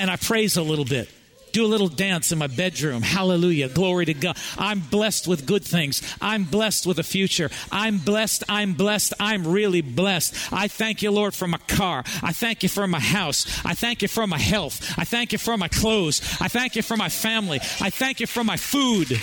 And 0.00 0.10
I 0.10 0.16
praise 0.16 0.56
a 0.56 0.62
little 0.62 0.84
bit 0.84 1.08
do 1.52 1.64
a 1.64 1.66
little 1.66 1.88
dance 1.88 2.32
in 2.32 2.38
my 2.38 2.46
bedroom. 2.46 3.02
Hallelujah. 3.02 3.68
Glory 3.68 4.06
to 4.06 4.14
God. 4.14 4.36
I'm 4.58 4.80
blessed 4.80 5.28
with 5.28 5.46
good 5.46 5.64
things. 5.64 6.02
I'm 6.20 6.44
blessed 6.44 6.86
with 6.86 6.98
a 6.98 7.02
future. 7.02 7.50
I'm 7.70 7.98
blessed. 7.98 8.44
I'm 8.48 8.72
blessed. 8.74 9.14
I'm 9.20 9.46
really 9.46 9.82
blessed. 9.82 10.52
I 10.52 10.68
thank 10.68 11.02
you, 11.02 11.10
Lord, 11.10 11.34
for 11.34 11.46
my 11.46 11.58
car. 11.68 12.04
I 12.22 12.32
thank 12.32 12.62
you 12.62 12.68
for 12.68 12.86
my 12.86 13.00
house. 13.00 13.46
I 13.64 13.74
thank 13.74 14.02
you 14.02 14.08
for 14.08 14.26
my 14.26 14.38
health. 14.38 14.94
I 14.98 15.04
thank 15.04 15.32
you 15.32 15.38
for 15.38 15.56
my 15.56 15.68
clothes. 15.68 16.20
I 16.40 16.48
thank 16.48 16.76
you 16.76 16.82
for 16.82 16.96
my 16.96 17.08
family. 17.08 17.60
I 17.80 17.90
thank 17.90 18.20
you 18.20 18.26
for 18.26 18.44
my 18.44 18.56
food. 18.56 19.20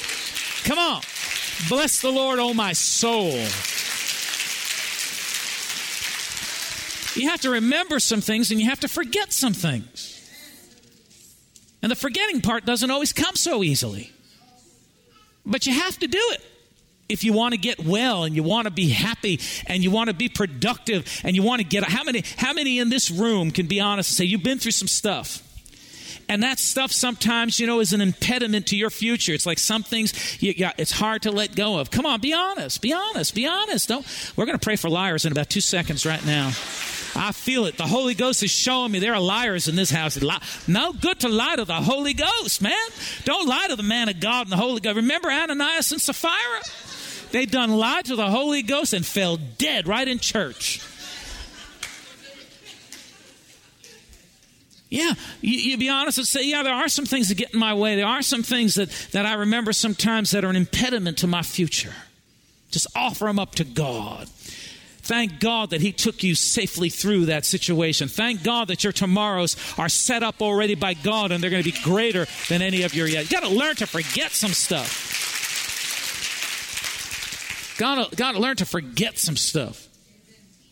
Come 0.64 0.78
on. 0.78 1.02
Bless 1.68 2.02
the 2.02 2.12
Lord, 2.12 2.40
oh 2.40 2.54
my 2.54 2.74
soul. 2.74 3.34
You 7.16 7.30
have 7.30 7.42
to 7.42 7.50
remember 7.50 8.00
some 8.00 8.22
things 8.22 8.52
and 8.52 8.62
you 8.62 8.70
have 8.70 8.80
to 8.82 8.88
forget 8.88 9.34
some 9.34 9.54
things. 9.54 10.09
And 11.82 11.92
the 11.92 11.96
forgetting 11.96 12.42
part 12.42 12.66
doesn't 12.66 12.92
always 12.92 13.14
come 13.14 13.36
so 13.36 13.64
easily. 13.64 14.12
But 15.46 15.66
you 15.66 15.74
have 15.74 15.98
to 16.00 16.08
do 16.08 16.22
it 16.32 16.42
if 17.08 17.24
you 17.24 17.34
want 17.34 17.54
to 17.54 17.58
get 17.58 17.84
well 17.84 18.24
and 18.24 18.36
you 18.36 18.44
want 18.44 18.66
to 18.66 18.72
be 18.72 18.90
happy 18.90 19.40
and 19.66 19.84
you 19.84 19.90
want 19.90 20.10
to 20.10 20.14
be 20.14 20.30
productive 20.30 21.22
and 21.24 21.36
you 21.36 21.42
want 21.42 21.60
to 21.62 21.68
get 21.68 21.84
how 21.84 22.04
many 22.04 22.24
how 22.38 22.54
many 22.54 22.78
in 22.78 22.90
this 22.90 23.10
room 23.10 23.50
can 23.50 23.66
be 23.66 23.80
honest 23.80 24.12
and 24.12 24.18
say 24.18 24.26
you've 24.26 24.44
been 24.44 24.60
through 24.60 24.74
some 24.74 24.88
stuff 24.88 25.42
And 26.28 26.44
that 26.44 26.60
stuff 26.60 26.92
sometimes, 26.92 27.60
you 27.60 27.66
know, 27.66 27.80
is 27.80 27.92
an 27.92 28.02
impediment 28.02 28.68
to 28.68 28.78
your 28.78 28.92
future. 28.92 29.34
It's 29.34 29.48
like 29.48 29.58
some 29.58 29.82
things 29.82 30.42
you, 30.42 30.54
it's 30.78 30.92
hard 30.92 31.24
to 31.24 31.32
let 31.32 31.56
go 31.56 31.80
of. 31.80 31.90
Come 31.90 32.06
on, 32.06 32.22
be 32.22 32.34
honest. 32.34 32.82
Be 32.84 32.94
honest. 32.94 33.34
Be 33.34 33.48
honest. 33.48 33.90
Don't. 33.90 34.06
We're 34.36 34.46
going 34.46 34.58
to 34.58 34.64
pray 34.64 34.76
for 34.76 34.90
liars 34.92 35.26
in 35.26 35.32
about 35.32 35.50
two 35.50 35.62
seconds 35.62 36.06
right 36.06 36.24
now. 36.26 36.52
I 37.16 37.32
feel 37.32 37.66
it. 37.66 37.78
The 37.78 37.88
Holy 37.88 38.14
Ghost 38.14 38.44
is 38.44 38.52
showing 38.52 38.92
me 38.92 39.00
there 39.00 39.14
are 39.14 39.22
liars 39.22 39.68
in 39.68 39.76
this 39.76 39.90
house. 39.90 40.20
No 40.68 40.94
good 40.94 41.20
to 41.22 41.30
lie 41.30 41.56
to 41.56 41.66
the 41.66 41.74
Holy 41.74 42.14
Ghost, 42.14 42.62
man. 42.62 42.74
Don't 43.26 43.48
lie 43.48 43.68
to 43.68 43.76
the 43.76 43.84
man 43.84 44.10
of 44.10 44.20
God 44.20 44.48
and 44.48 44.52
the 44.52 44.58
Holy 44.58 44.80
Ghost. 44.80 44.96
Remember 44.96 45.30
Ananias 45.30 45.92
and 45.92 46.02
Sapphira? 46.02 46.62
They 47.32 47.46
done 47.46 47.72
lied 47.72 48.06
to 48.06 48.16
the 48.16 48.30
Holy 48.30 48.62
Ghost 48.62 48.94
and 48.94 49.06
fell 49.06 49.38
dead 49.38 49.88
right 49.88 50.08
in 50.08 50.20
church. 50.20 50.82
Yeah, 54.90 55.14
you, 55.42 55.60
you, 55.60 55.78
be 55.78 55.88
honest 55.88 56.18
and 56.18 56.26
say, 56.26 56.44
yeah, 56.46 56.64
there 56.64 56.74
are 56.74 56.88
some 56.88 57.06
things 57.06 57.30
that 57.30 57.38
get 57.38 57.54
in 57.54 57.60
my 57.60 57.76
way. 57.76 57.96
There 57.96 58.08
are 58.08 58.24
some 58.24 58.42
things 58.42 58.74
that, 58.76 58.90
that 59.12 59.24
I 59.28 59.34
remember 59.34 59.72
sometimes 59.72 60.32
that 60.32 60.44
are 60.44 60.50
an 60.50 60.56
impediment 60.56 61.20
to 61.20 61.28
my 61.28 61.44
future. 61.44 61.94
Just 62.72 62.88
offer 62.96 63.26
them 63.26 63.38
up 63.38 63.54
to 63.56 63.64
God. 63.64 64.28
Thank 65.10 65.40
God 65.40 65.72
that 65.72 65.82
He 65.82 65.92
took 65.92 66.22
you 66.22 66.36
safely 66.36 66.90
through 66.90 67.26
that 67.26 67.44
situation. 67.44 68.08
Thank 68.08 68.44
God 68.44 68.68
that 68.68 68.84
your 68.84 68.94
tomorrows 68.94 69.58
are 69.76 69.90
set 69.90 70.22
up 70.22 70.40
already 70.40 70.76
by 70.76 70.94
God 70.94 71.32
and 71.32 71.42
they're 71.42 71.50
going 71.50 71.64
to 71.64 71.72
be 71.72 71.80
greater 71.82 72.28
than 72.48 72.62
any 72.62 72.84
of 72.84 72.94
your 72.94 73.08
yet. 73.08 73.24
You 73.24 73.32
got 73.32 73.42
to 73.42 73.50
learn 73.50 73.76
to 73.78 73.88
forget 73.88 74.30
some 74.34 74.52
stuff. 74.52 75.08
Got 77.80 78.12
to, 78.12 78.40
learn 78.40 78.58
to 78.58 78.68
forget 78.68 79.18
some 79.18 79.36
stuff. 79.36 79.89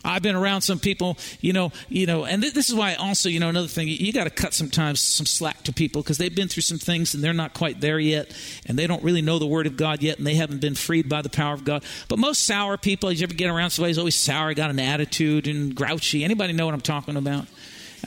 I've 0.07 0.23
been 0.23 0.35
around 0.35 0.61
some 0.61 0.79
people, 0.79 1.17
you 1.41 1.51
know, 1.51 1.71
you 1.89 2.05
know, 2.05 2.25
and 2.25 2.41
th- 2.41 2.53
this 2.53 2.69
is 2.69 2.75
why 2.75 2.95
also, 2.95 3.27
you 3.27 3.39
know, 3.39 3.49
another 3.49 3.67
thing, 3.67 3.89
you, 3.89 3.95
you 3.95 4.13
got 4.13 4.23
to 4.23 4.29
cut 4.29 4.53
sometimes 4.53 5.01
some 5.01 5.25
slack 5.25 5.63
to 5.63 5.73
people 5.73 6.01
because 6.01 6.17
they've 6.17 6.33
been 6.33 6.47
through 6.47 6.63
some 6.63 6.77
things 6.77 7.13
and 7.13 7.21
they're 7.21 7.33
not 7.33 7.53
quite 7.53 7.81
there 7.81 7.99
yet, 7.99 8.33
and 8.65 8.79
they 8.79 8.87
don't 8.87 9.03
really 9.03 9.21
know 9.21 9.37
the 9.37 9.45
Word 9.45 9.67
of 9.67 9.75
God 9.75 10.01
yet, 10.01 10.17
and 10.17 10.25
they 10.25 10.35
haven't 10.35 10.61
been 10.61 10.75
freed 10.75 11.09
by 11.09 11.21
the 11.21 11.29
power 11.29 11.53
of 11.53 11.65
God. 11.65 11.83
But 12.07 12.19
most 12.19 12.45
sour 12.45 12.77
people, 12.77 13.11
you 13.11 13.23
ever 13.23 13.33
get 13.33 13.49
around 13.49 13.71
somebody 13.71 13.91
who's 13.91 13.97
always 13.97 14.15
sour, 14.15 14.53
got 14.53 14.69
an 14.69 14.79
attitude 14.79 15.47
and 15.47 15.75
grouchy. 15.75 16.23
Anybody 16.23 16.53
know 16.53 16.65
what 16.65 16.73
I'm 16.73 16.81
talking 16.81 17.17
about? 17.17 17.45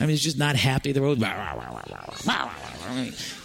I 0.01 0.05
mean, 0.05 0.09
he's 0.11 0.23
just 0.23 0.39
not 0.39 0.55
happy. 0.55 0.93
They're 0.93 1.03
always, 1.03 1.19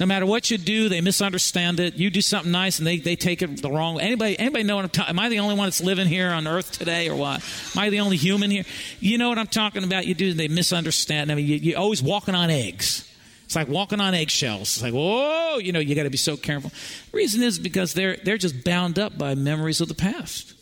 no 0.01 0.07
matter 0.07 0.25
what 0.25 0.51
you 0.51 0.57
do, 0.57 0.89
they 0.89 1.03
misunderstand 1.03 1.81
it. 1.81 1.97
You 1.97 2.09
do 2.09 2.23
something 2.23 2.51
nice 2.51 2.79
and 2.79 2.87
they, 2.87 2.99
they 2.99 3.15
take 3.15 3.43
it 3.43 3.61
the 3.61 3.71
wrong 3.71 3.97
way. 3.97 4.05
Anybody, 4.05 4.39
anybody 4.39 4.65
know 4.65 4.77
what 4.77 4.87
I'm 4.87 4.91
talking 4.91 5.11
Am 5.11 5.19
I 5.19 5.29
the 5.29 5.41
only 5.41 5.55
one 5.55 5.67
that's 5.67 5.83
living 5.83 6.07
here 6.07 6.31
on 6.31 6.47
earth 6.47 6.73
today 6.73 7.11
or 7.11 7.17
what? 7.17 7.45
Am 7.75 7.83
I 7.83 7.91
the 7.91 8.01
only 8.01 8.17
human 8.17 8.51
here? 8.51 8.65
You 9.01 9.19
know 9.19 9.29
what 9.29 9.39
I'm 9.39 9.47
talking 9.47 9.85
about? 9.85 10.07
You 10.07 10.15
do, 10.15 10.33
they 10.33 10.49
misunderstand. 10.49 11.31
I 11.31 11.35
mean, 11.35 11.47
you, 11.47 11.57
you're 11.57 11.79
always 11.79 12.03
walking 12.03 12.35
on 12.35 12.49
eggs. 12.49 13.07
It's 13.45 13.55
like 13.55 13.69
walking 13.69 14.01
on 14.01 14.15
eggshells. 14.15 14.63
It's 14.63 14.83
like, 14.83 14.95
whoa, 14.95 15.59
you 15.59 15.73
know, 15.73 15.79
you 15.79 15.95
got 15.95 16.05
to 16.05 16.11
be 16.11 16.17
so 16.17 16.39
careful. 16.39 16.71
The 17.11 17.17
reason 17.17 17.43
is 17.43 17.59
because 17.59 17.93
they're, 17.93 18.17
they're 18.25 18.39
just 18.39 18.65
bound 18.65 18.99
up 18.99 19.19
by 19.19 19.35
memories 19.35 19.83
of 19.83 19.89
the 19.89 19.95
past. 19.95 20.55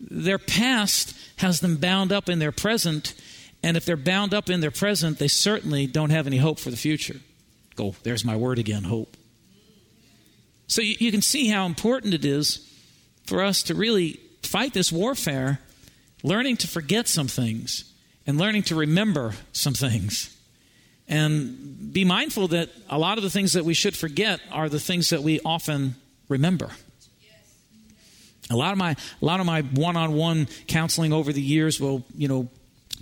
Their 0.00 0.38
past 0.38 1.14
has 1.36 1.60
them 1.60 1.76
bound 1.76 2.12
up 2.12 2.28
in 2.28 2.38
their 2.38 2.52
present, 2.52 3.14
and 3.62 3.76
if 3.76 3.84
they're 3.84 3.96
bound 3.96 4.34
up 4.34 4.50
in 4.50 4.60
their 4.60 4.70
present, 4.70 5.18
they 5.18 5.28
certainly 5.28 5.86
don't 5.86 6.10
have 6.10 6.26
any 6.26 6.38
hope 6.38 6.58
for 6.58 6.70
the 6.70 6.76
future. 6.76 7.20
Go, 7.76 7.94
there's 8.02 8.24
my 8.24 8.36
word 8.36 8.58
again 8.58 8.84
hope. 8.84 9.16
So 10.66 10.82
you, 10.82 10.96
you 10.98 11.10
can 11.12 11.22
see 11.22 11.48
how 11.48 11.66
important 11.66 12.14
it 12.14 12.24
is 12.24 12.68
for 13.24 13.42
us 13.42 13.62
to 13.64 13.74
really 13.74 14.20
fight 14.42 14.72
this 14.72 14.90
warfare, 14.90 15.60
learning 16.22 16.56
to 16.58 16.68
forget 16.68 17.08
some 17.08 17.28
things 17.28 17.92
and 18.26 18.38
learning 18.38 18.64
to 18.64 18.74
remember 18.74 19.34
some 19.52 19.74
things. 19.74 20.36
And 21.08 21.92
be 21.92 22.04
mindful 22.04 22.48
that 22.48 22.70
a 22.88 22.98
lot 22.98 23.18
of 23.18 23.24
the 23.24 23.30
things 23.30 23.52
that 23.52 23.64
we 23.64 23.74
should 23.74 23.96
forget 23.96 24.40
are 24.50 24.68
the 24.68 24.80
things 24.80 25.10
that 25.10 25.22
we 25.22 25.40
often 25.44 25.96
remember. 26.28 26.70
A 28.50 28.56
lot 28.56 28.72
of 28.72 28.78
my 28.78 28.92
a 28.92 29.24
lot 29.24 29.40
of 29.40 29.46
my 29.46 29.62
one-on-one 29.62 30.48
counseling 30.66 31.12
over 31.12 31.32
the 31.32 31.40
years 31.40 31.80
will, 31.80 32.04
you 32.14 32.28
know, 32.28 32.48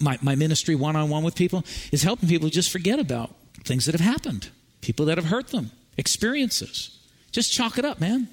my, 0.00 0.18
my 0.22 0.34
ministry 0.34 0.74
one 0.74 0.96
on 0.96 1.08
one 1.10 1.22
with 1.22 1.34
people 1.34 1.64
is 1.92 2.02
helping 2.02 2.28
people 2.28 2.48
just 2.48 2.70
forget 2.70 2.98
about 2.98 3.34
things 3.64 3.86
that 3.86 3.92
have 3.92 4.00
happened, 4.00 4.48
people 4.80 5.06
that 5.06 5.18
have 5.18 5.26
hurt 5.26 5.48
them, 5.48 5.70
experiences. 5.96 6.98
Just 7.30 7.52
chalk 7.52 7.78
it 7.78 7.84
up, 7.84 8.00
man. 8.00 8.28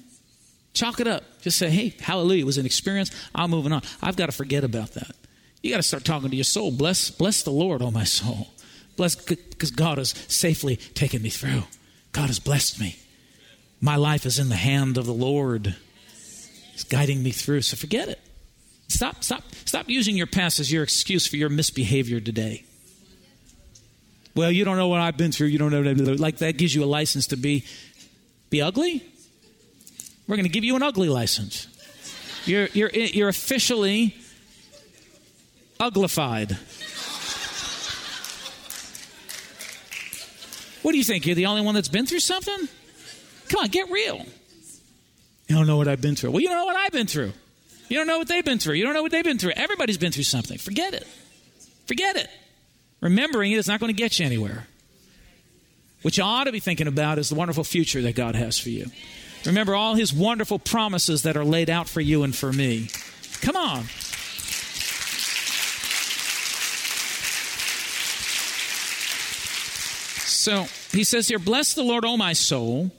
Chalk 0.72 1.00
it 1.00 1.06
up. 1.06 1.24
Just 1.42 1.58
say, 1.58 1.70
hey, 1.70 1.94
hallelujah, 2.00 2.42
it 2.42 2.46
was 2.46 2.58
an 2.58 2.66
experience. 2.66 3.10
I'm 3.34 3.50
moving 3.50 3.72
on. 3.72 3.82
I've 4.02 4.16
got 4.16 4.26
to 4.26 4.32
forget 4.32 4.64
about 4.64 4.94
that. 4.94 5.14
You 5.62 5.70
got 5.70 5.78
to 5.78 5.82
start 5.82 6.04
talking 6.04 6.30
to 6.30 6.36
your 6.36 6.44
soul. 6.44 6.70
Bless, 6.70 7.10
bless 7.10 7.42
the 7.42 7.50
Lord, 7.50 7.82
oh 7.82 7.90
my 7.90 8.04
soul. 8.04 8.48
Bless 8.96 9.14
because 9.14 9.70
God 9.70 9.98
has 9.98 10.10
safely 10.28 10.76
taken 10.76 11.22
me 11.22 11.30
through. 11.30 11.64
God 12.12 12.26
has 12.26 12.40
blessed 12.40 12.80
me. 12.80 12.96
My 13.80 13.96
life 13.96 14.26
is 14.26 14.38
in 14.38 14.48
the 14.48 14.56
hand 14.56 14.98
of 14.98 15.06
the 15.06 15.14
Lord. 15.14 15.76
He's 16.72 16.84
guiding 16.84 17.22
me 17.22 17.30
through. 17.30 17.62
So 17.62 17.76
forget 17.76 18.08
it. 18.08 18.20
Stop, 18.88 19.22
stop, 19.22 19.42
stop 19.64 19.88
using 19.88 20.16
your 20.16 20.26
past 20.26 20.60
as 20.60 20.72
your 20.72 20.82
excuse 20.82 21.26
for 21.26 21.36
your 21.36 21.48
misbehavior 21.48 22.20
today. 22.20 22.64
Well, 24.34 24.50
you 24.50 24.64
don't 24.64 24.76
know 24.76 24.88
what 24.88 25.00
I've 25.00 25.16
been 25.16 25.32
through. 25.32 25.48
You 25.48 25.58
don't 25.58 25.72
know 25.72 26.12
like 26.14 26.38
that 26.38 26.56
gives 26.56 26.74
you 26.74 26.84
a 26.84 26.86
license 26.86 27.28
to 27.28 27.36
be 27.36 27.64
be 28.50 28.62
ugly. 28.62 29.04
We're 30.26 30.36
going 30.36 30.44
to 30.44 30.52
give 30.52 30.64
you 30.64 30.76
an 30.76 30.82
ugly 30.82 31.08
license. 31.08 31.66
You're 32.44 32.68
you're 32.72 32.90
you're 32.90 33.28
officially 33.28 34.14
uglified. 35.80 36.56
What 40.82 40.92
do 40.92 40.98
you 40.98 41.04
think? 41.04 41.26
You're 41.26 41.34
the 41.34 41.46
only 41.46 41.62
one 41.62 41.74
that's 41.74 41.88
been 41.88 42.06
through 42.06 42.20
something? 42.20 42.68
Come 43.48 43.64
on, 43.64 43.68
get 43.68 43.90
real. 43.90 44.24
You 45.48 45.56
don't 45.56 45.66
know 45.66 45.76
what 45.76 45.88
I've 45.88 46.00
been 46.00 46.14
through. 46.14 46.30
Well, 46.30 46.40
you 46.40 46.48
don't 46.48 46.58
know 46.58 46.66
what 46.66 46.76
I've 46.76 46.92
been 46.92 47.06
through. 47.06 47.32
You 47.88 47.96
don't 47.96 48.06
know 48.06 48.18
what 48.18 48.28
they've 48.28 48.44
been 48.44 48.58
through. 48.58 48.74
You 48.74 48.84
don't 48.84 48.94
know 48.94 49.02
what 49.02 49.12
they've 49.12 49.24
been 49.24 49.38
through. 49.38 49.52
Everybody's 49.56 49.98
been 49.98 50.12
through 50.12 50.24
something. 50.24 50.58
Forget 50.58 50.94
it. 50.94 51.06
Forget 51.86 52.16
it. 52.16 52.28
Remembering 53.00 53.52
it 53.52 53.56
is 53.56 53.68
not 53.68 53.80
going 53.80 53.94
to 53.94 53.96
get 53.96 54.18
you 54.18 54.26
anywhere. 54.26 54.66
What 56.02 56.16
you 56.16 56.22
ought 56.22 56.44
to 56.44 56.52
be 56.52 56.60
thinking 56.60 56.86
about 56.86 57.18
is 57.18 57.28
the 57.28 57.34
wonderful 57.34 57.64
future 57.64 58.02
that 58.02 58.14
God 58.14 58.34
has 58.34 58.58
for 58.58 58.68
you. 58.68 58.86
Remember 59.46 59.74
all 59.74 59.94
his 59.94 60.12
wonderful 60.12 60.58
promises 60.58 61.22
that 61.22 61.36
are 61.36 61.44
laid 61.44 61.70
out 61.70 61.88
for 61.88 62.00
you 62.00 62.22
and 62.22 62.34
for 62.34 62.52
me. 62.52 62.88
Come 63.40 63.56
on. 63.56 63.84
So 70.26 70.66
he 70.92 71.04
says 71.04 71.28
here, 71.28 71.38
Bless 71.38 71.74
the 71.74 71.82
Lord, 71.82 72.04
O 72.04 72.16
my 72.16 72.32
soul, 72.32 72.90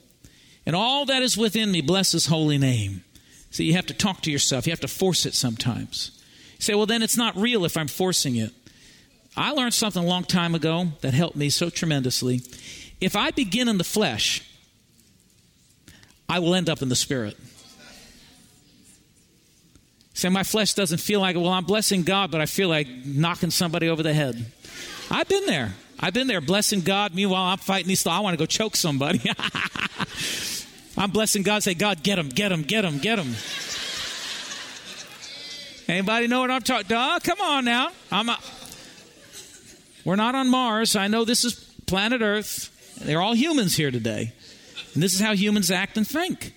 and 0.66 0.76
all 0.76 1.06
that 1.06 1.22
is 1.22 1.36
within 1.36 1.72
me, 1.72 1.80
bless 1.80 2.12
his 2.12 2.26
holy 2.26 2.58
name. 2.58 3.04
So 3.50 3.62
you 3.62 3.74
have 3.74 3.86
to 3.86 3.94
talk 3.94 4.22
to 4.22 4.30
yourself. 4.30 4.66
You 4.66 4.72
have 4.72 4.80
to 4.80 4.88
force 4.88 5.26
it 5.26 5.34
sometimes. 5.34 6.12
You 6.54 6.62
say, 6.62 6.74
well, 6.74 6.86
then 6.86 7.02
it's 7.02 7.16
not 7.16 7.36
real 7.36 7.64
if 7.64 7.76
I'm 7.76 7.88
forcing 7.88 8.36
it. 8.36 8.52
I 9.36 9.52
learned 9.52 9.74
something 9.74 10.02
a 10.02 10.06
long 10.06 10.24
time 10.24 10.54
ago 10.54 10.88
that 11.00 11.14
helped 11.14 11.36
me 11.36 11.50
so 11.50 11.70
tremendously. 11.70 12.42
If 13.00 13.16
I 13.16 13.30
begin 13.30 13.68
in 13.68 13.78
the 13.78 13.84
flesh, 13.84 14.42
I 16.28 16.38
will 16.38 16.54
end 16.54 16.68
up 16.68 16.82
in 16.82 16.88
the 16.88 16.96
spirit. 16.96 17.36
Say, 20.14 20.28
my 20.28 20.42
flesh 20.42 20.74
doesn't 20.74 20.98
feel 20.98 21.20
like, 21.20 21.34
well, 21.34 21.48
I'm 21.48 21.64
blessing 21.64 22.02
God, 22.02 22.30
but 22.30 22.40
I 22.40 22.46
feel 22.46 22.68
like 22.68 22.86
knocking 23.06 23.50
somebody 23.50 23.88
over 23.88 24.02
the 24.02 24.12
head. 24.12 24.52
I've 25.10 25.28
been 25.28 25.46
there. 25.46 25.74
I've 25.98 26.12
been 26.12 26.26
there 26.26 26.40
blessing 26.40 26.82
God. 26.82 27.14
Meanwhile, 27.14 27.44
I'm 27.44 27.58
fighting 27.58 27.88
these. 27.88 28.06
I 28.06 28.20
want 28.20 28.34
to 28.34 28.38
go 28.38 28.46
choke 28.46 28.76
somebody. 28.76 29.20
I'm 30.96 31.10
blessing 31.10 31.42
God. 31.42 31.62
Say, 31.62 31.74
God, 31.74 32.02
get 32.02 32.18
him, 32.18 32.28
get 32.28 32.52
him, 32.52 32.62
get 32.62 32.84
him, 32.84 32.98
get 32.98 33.18
him. 33.18 33.34
Anybody 35.88 36.28
know 36.28 36.40
what 36.40 36.50
I'm 36.50 36.62
talking? 36.62 36.86
Oh, 36.96 37.18
come 37.22 37.40
on 37.40 37.64
now. 37.64 37.90
I'm. 38.12 38.28
A, 38.28 38.38
we're 40.04 40.16
not 40.16 40.34
on 40.34 40.48
Mars. 40.48 40.94
I 40.96 41.08
know 41.08 41.24
this 41.24 41.44
is 41.44 41.54
planet 41.86 42.22
Earth. 42.22 42.96
They're 43.00 43.20
all 43.20 43.34
humans 43.34 43.76
here 43.76 43.90
today, 43.90 44.32
and 44.94 45.02
this 45.02 45.14
is 45.14 45.20
how 45.20 45.34
humans 45.34 45.70
act 45.70 45.96
and 45.96 46.06
think. 46.06 46.54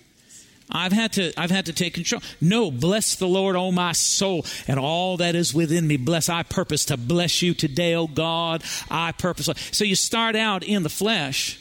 I've 0.70 0.92
had 0.92 1.12
to 1.14 1.32
I've 1.36 1.50
had 1.50 1.66
to 1.66 1.72
take 1.72 1.94
control. 1.94 2.22
No, 2.40 2.70
bless 2.70 3.16
the 3.16 3.26
Lord, 3.26 3.56
oh 3.56 3.72
my 3.72 3.92
soul, 3.92 4.46
and 4.66 4.78
all 4.78 5.16
that 5.18 5.34
is 5.34 5.52
within 5.52 5.86
me. 5.86 5.96
Bless 5.96 6.28
I 6.28 6.42
purpose 6.42 6.84
to 6.86 6.96
bless 6.96 7.42
you 7.42 7.54
today, 7.54 7.94
oh 7.94 8.06
God. 8.06 8.62
I 8.90 9.12
purpose. 9.12 9.48
So 9.72 9.84
you 9.84 9.94
start 9.94 10.36
out 10.36 10.62
in 10.62 10.82
the 10.82 10.88
flesh, 10.88 11.60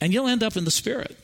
and 0.00 0.12
you'll 0.12 0.28
end 0.28 0.42
up 0.42 0.56
in 0.56 0.64
the 0.64 0.70
spirit. 0.70 1.16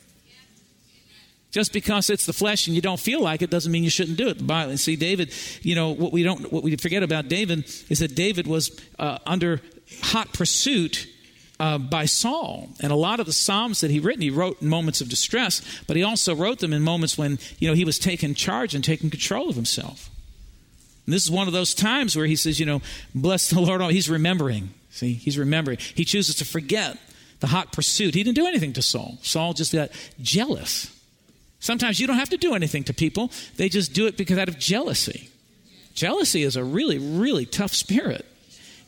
Just 1.57 1.73
because 1.73 2.11
it's 2.11 2.27
the 2.27 2.35
flesh 2.35 2.67
and 2.67 2.77
you 2.77 2.83
don't 2.83 3.01
feel 3.01 3.23
like 3.23 3.41
it 3.41 3.49
doesn't 3.49 3.73
mean 3.73 3.83
you 3.83 3.89
shouldn't 3.89 4.19
do 4.19 4.29
it. 4.29 4.77
See, 4.77 4.95
David, 4.95 5.33
you 5.63 5.75
know 5.75 5.89
what 5.89 6.13
we 6.13 6.23
don't, 6.23 6.53
what 6.53 6.63
we 6.63 6.77
forget 6.77 7.03
about 7.03 7.29
David 7.29 7.65
is 7.89 8.01
that 8.01 8.15
David 8.15 8.47
was 8.47 8.79
uh, 8.99 9.17
under 9.25 9.63
hot 10.03 10.35
pursuit 10.35 11.09
uh, 11.59 11.79
by 11.79 12.05
Saul. 12.05 12.69
And 12.83 12.93
a 12.93 12.95
lot 12.95 13.21
of 13.21 13.27
the 13.27 13.33
Psalms 13.33 13.81
that 13.81 13.91
he 13.91 14.01
written, 14.01 14.21
he 14.21 14.29
wrote 14.29 14.61
in 14.61 14.69
moments 14.69 15.01
of 15.01 15.09
distress, 15.09 15.63
but 15.87 15.97
he 15.97 16.03
also 16.03 16.35
wrote 16.35 16.59
them 16.59 16.75
in 16.75 16.83
moments 16.83 17.17
when, 17.17 17.39
you 17.59 17.69
know, 17.69 17.75
he 17.75 17.87
was 17.87 17.99
taking 17.99 18.35
charge 18.35 18.75
and 18.75 18.85
taking 18.85 19.09
control 19.09 19.49
of 19.49 19.57
himself. 19.57 20.11
And 21.07 21.15
this 21.15 21.23
is 21.23 21.31
one 21.31 21.47
of 21.47 21.55
those 21.55 21.73
times 21.73 22.15
where 22.15 22.27
he 22.27 22.37
says, 22.37 22.61
you 22.61 22.67
know, 22.67 22.83
bless 23.15 23.49
the 23.49 23.63
Lord. 23.63 23.81
He's 23.93 24.11
remembering. 24.11 24.75
See, 24.91 25.15
he's 25.15 25.39
remembering. 25.39 25.79
He 25.95 26.05
chooses 26.05 26.35
to 26.35 26.45
forget 26.45 26.99
the 27.41 27.47
hot 27.47 27.73
pursuit. 27.73 28.15
He 28.15 28.23
didn't 28.23 28.37
do 28.37 28.47
anything 28.47 28.75
to 28.75 28.83
Saul. 28.83 29.17
Saul 29.23 29.55
just 29.55 29.73
got 29.73 29.89
jealous. 30.21 30.93
Sometimes 31.61 31.99
you 31.99 32.07
don't 32.07 32.17
have 32.17 32.29
to 32.31 32.37
do 32.37 32.55
anything 32.55 32.85
to 32.85 32.95
people, 32.95 33.31
they 33.57 33.69
just 33.69 33.93
do 33.93 34.07
it 34.07 34.17
because 34.17 34.39
out 34.39 34.49
of 34.49 34.59
jealousy. 34.59 35.31
Jealousy 35.95 36.43
is 36.43 36.57
a 36.57 36.65
really, 36.65 36.99
really 36.99 37.47
tough 37.47 37.73
spirit. 37.73 38.27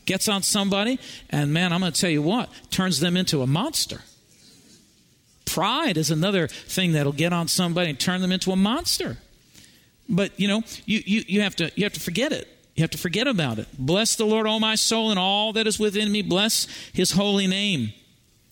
Gets 0.05 0.27
on 0.27 0.43
somebody, 0.43 0.99
and 1.29 1.53
man, 1.53 1.73
I'm 1.73 1.81
going 1.81 1.91
to 1.91 1.99
tell 1.99 2.09
you 2.09 2.21
what, 2.21 2.49
turns 2.71 2.99
them 2.99 3.17
into 3.17 3.41
a 3.41 3.47
monster. 3.47 4.01
Pride 5.45 5.97
is 5.97 6.11
another 6.11 6.47
thing 6.47 6.93
that'll 6.93 7.11
get 7.11 7.33
on 7.33 7.47
somebody 7.47 7.89
and 7.89 7.99
turn 7.99 8.21
them 8.21 8.31
into 8.31 8.51
a 8.51 8.55
monster. 8.55 9.17
But 10.07 10.39
you 10.39 10.47
know, 10.47 10.63
you, 10.85 11.01
you, 11.05 11.23
you 11.27 11.41
have 11.41 11.55
to 11.57 11.71
you 11.75 11.83
have 11.83 11.93
to 11.93 11.99
forget 11.99 12.31
it. 12.31 12.47
You 12.75 12.83
have 12.83 12.91
to 12.91 12.97
forget 12.97 13.27
about 13.27 13.59
it. 13.59 13.67
Bless 13.77 14.15
the 14.15 14.25
Lord, 14.25 14.47
O 14.47 14.59
my 14.59 14.75
soul, 14.75 15.09
and 15.09 15.19
all 15.19 15.53
that 15.53 15.67
is 15.67 15.79
within 15.79 16.11
me. 16.11 16.21
Bless 16.21 16.65
his 16.93 17.11
holy 17.11 17.45
name. 17.45 17.93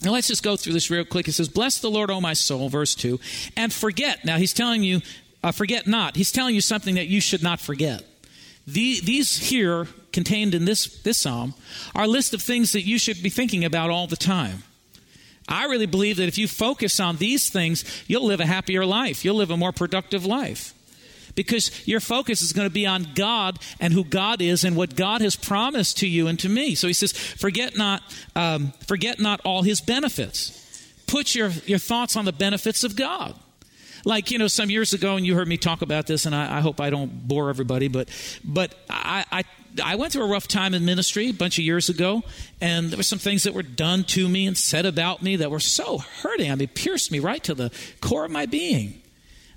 Now 0.03 0.11
let's 0.11 0.27
just 0.27 0.43
go 0.43 0.55
through 0.55 0.73
this 0.73 0.91
real 0.91 1.05
quick. 1.05 1.27
It 1.27 1.33
says, 1.33 1.49
Bless 1.49 1.79
the 1.79 1.89
Lord, 1.89 2.11
O 2.11 2.21
my 2.21 2.33
soul, 2.33 2.69
verse 2.69 2.93
2, 2.95 3.19
and 3.55 3.73
forget. 3.73 4.23
Now 4.25 4.37
he's 4.37 4.53
telling 4.53 4.83
you, 4.83 5.01
uh, 5.43 5.51
forget 5.51 5.87
not. 5.87 6.15
He's 6.15 6.31
telling 6.31 6.55
you 6.55 6.61
something 6.61 6.95
that 6.95 7.07
you 7.07 7.21
should 7.21 7.41
not 7.41 7.59
forget. 7.59 8.03
The, 8.67 8.99
these 9.01 9.37
here, 9.37 9.87
contained 10.11 10.53
in 10.53 10.65
this, 10.65 11.01
this 11.03 11.17
psalm, 11.17 11.53
are 11.95 12.03
a 12.03 12.07
list 12.07 12.33
of 12.33 12.41
things 12.41 12.73
that 12.73 12.81
you 12.81 12.99
should 12.99 13.23
be 13.23 13.29
thinking 13.29 13.63
about 13.63 13.89
all 13.89 14.07
the 14.07 14.17
time. 14.17 14.63
I 15.47 15.65
really 15.65 15.85
believe 15.85 16.17
that 16.17 16.27
if 16.27 16.37
you 16.37 16.47
focus 16.47 16.99
on 16.99 17.17
these 17.17 17.49
things, 17.49 17.85
you'll 18.07 18.25
live 18.25 18.41
a 18.41 18.45
happier 18.45 18.85
life. 18.85 19.23
You'll 19.23 19.37
live 19.37 19.51
a 19.51 19.57
more 19.57 19.71
productive 19.71 20.25
life. 20.25 20.73
Because 21.37 21.87
your 21.87 22.01
focus 22.01 22.41
is 22.41 22.51
going 22.51 22.67
to 22.67 22.73
be 22.73 22.85
on 22.85 23.07
God 23.15 23.59
and 23.79 23.93
who 23.93 24.03
God 24.03 24.41
is 24.41 24.65
and 24.65 24.75
what 24.75 24.95
God 24.95 25.21
has 25.21 25.35
promised 25.35 25.99
to 25.99 26.07
you 26.07 26.27
and 26.27 26.37
to 26.39 26.49
me. 26.49 26.75
So 26.75 26.87
he 26.87 26.93
says, 26.93 27.13
forget 27.13 27.77
not, 27.77 28.01
um, 28.35 28.73
forget 28.87 29.19
not 29.19 29.39
all 29.45 29.61
his 29.61 29.79
benefits. 29.79 30.53
Put 31.05 31.35
your, 31.35 31.49
your 31.65 31.79
thoughts 31.79 32.17
on 32.17 32.25
the 32.25 32.33
benefits 32.33 32.83
of 32.83 32.95
God 32.95 33.35
like 34.05 34.31
you 34.31 34.37
know 34.37 34.47
some 34.47 34.69
years 34.69 34.93
ago 34.93 35.15
and 35.15 35.25
you 35.25 35.35
heard 35.35 35.47
me 35.47 35.57
talk 35.57 35.81
about 35.81 36.05
this 36.05 36.27
and 36.27 36.35
i, 36.35 36.59
I 36.59 36.61
hope 36.61 36.79
i 36.79 36.91
don't 36.91 37.27
bore 37.27 37.49
everybody 37.49 37.87
but 37.87 38.07
but 38.45 38.75
I, 38.89 39.25
I 39.31 39.43
I 39.83 39.95
went 39.95 40.13
through 40.13 40.23
a 40.23 40.27
rough 40.27 40.47
time 40.47 40.73
in 40.73 40.85
ministry 40.85 41.29
a 41.29 41.33
bunch 41.33 41.57
of 41.57 41.65
years 41.65 41.89
ago, 41.89 42.23
and 42.61 42.89
there 42.89 42.97
were 42.97 43.03
some 43.03 43.19
things 43.19 43.43
that 43.43 43.53
were 43.53 43.63
done 43.63 44.03
to 44.05 44.27
me 44.27 44.47
and 44.47 44.57
said 44.57 44.85
about 44.85 45.21
me 45.21 45.35
that 45.35 45.51
were 45.51 45.59
so 45.59 45.99
hurting. 45.99 46.51
I 46.51 46.55
mean, 46.55 46.69
pierced 46.69 47.11
me 47.11 47.19
right 47.19 47.43
to 47.43 47.53
the 47.53 47.71
core 48.01 48.25
of 48.25 48.31
my 48.31 48.45
being. 48.45 49.01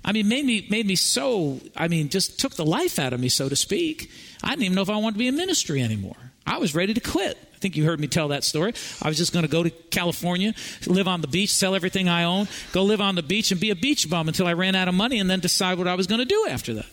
I 0.03 0.11
mean, 0.13 0.27
made 0.27 0.45
me 0.45 0.67
made 0.69 0.87
me 0.87 0.95
so. 0.95 1.59
I 1.75 1.87
mean, 1.87 2.09
just 2.09 2.39
took 2.39 2.55
the 2.55 2.65
life 2.65 2.97
out 2.97 3.13
of 3.13 3.19
me, 3.19 3.29
so 3.29 3.49
to 3.49 3.55
speak. 3.55 4.09
I 4.43 4.49
didn't 4.49 4.63
even 4.63 4.75
know 4.75 4.81
if 4.81 4.89
I 4.89 4.97
wanted 4.97 5.13
to 5.13 5.19
be 5.19 5.27
in 5.27 5.35
ministry 5.35 5.81
anymore. 5.81 6.15
I 6.45 6.57
was 6.57 6.73
ready 6.73 6.93
to 6.93 6.99
quit. 6.99 7.37
I 7.53 7.57
think 7.57 7.77
you 7.77 7.85
heard 7.85 7.99
me 7.99 8.07
tell 8.07 8.29
that 8.29 8.43
story. 8.43 8.73
I 9.01 9.07
was 9.07 9.17
just 9.17 9.31
going 9.31 9.45
to 9.45 9.51
go 9.51 9.61
to 9.61 9.69
California, 9.69 10.55
live 10.87 11.07
on 11.07 11.21
the 11.21 11.27
beach, 11.27 11.53
sell 11.53 11.75
everything 11.75 12.09
I 12.09 12.23
own, 12.23 12.47
go 12.71 12.83
live 12.83 12.99
on 13.01 13.13
the 13.13 13.21
beach, 13.21 13.51
and 13.51 13.61
be 13.61 13.69
a 13.69 13.75
beach 13.75 14.09
bum 14.09 14.27
until 14.27 14.47
I 14.47 14.53
ran 14.53 14.73
out 14.73 14.87
of 14.87 14.95
money, 14.95 15.19
and 15.19 15.29
then 15.29 15.39
decide 15.39 15.77
what 15.77 15.87
I 15.87 15.93
was 15.93 16.07
going 16.07 16.19
to 16.19 16.25
do 16.25 16.47
after 16.49 16.73
that. 16.73 16.87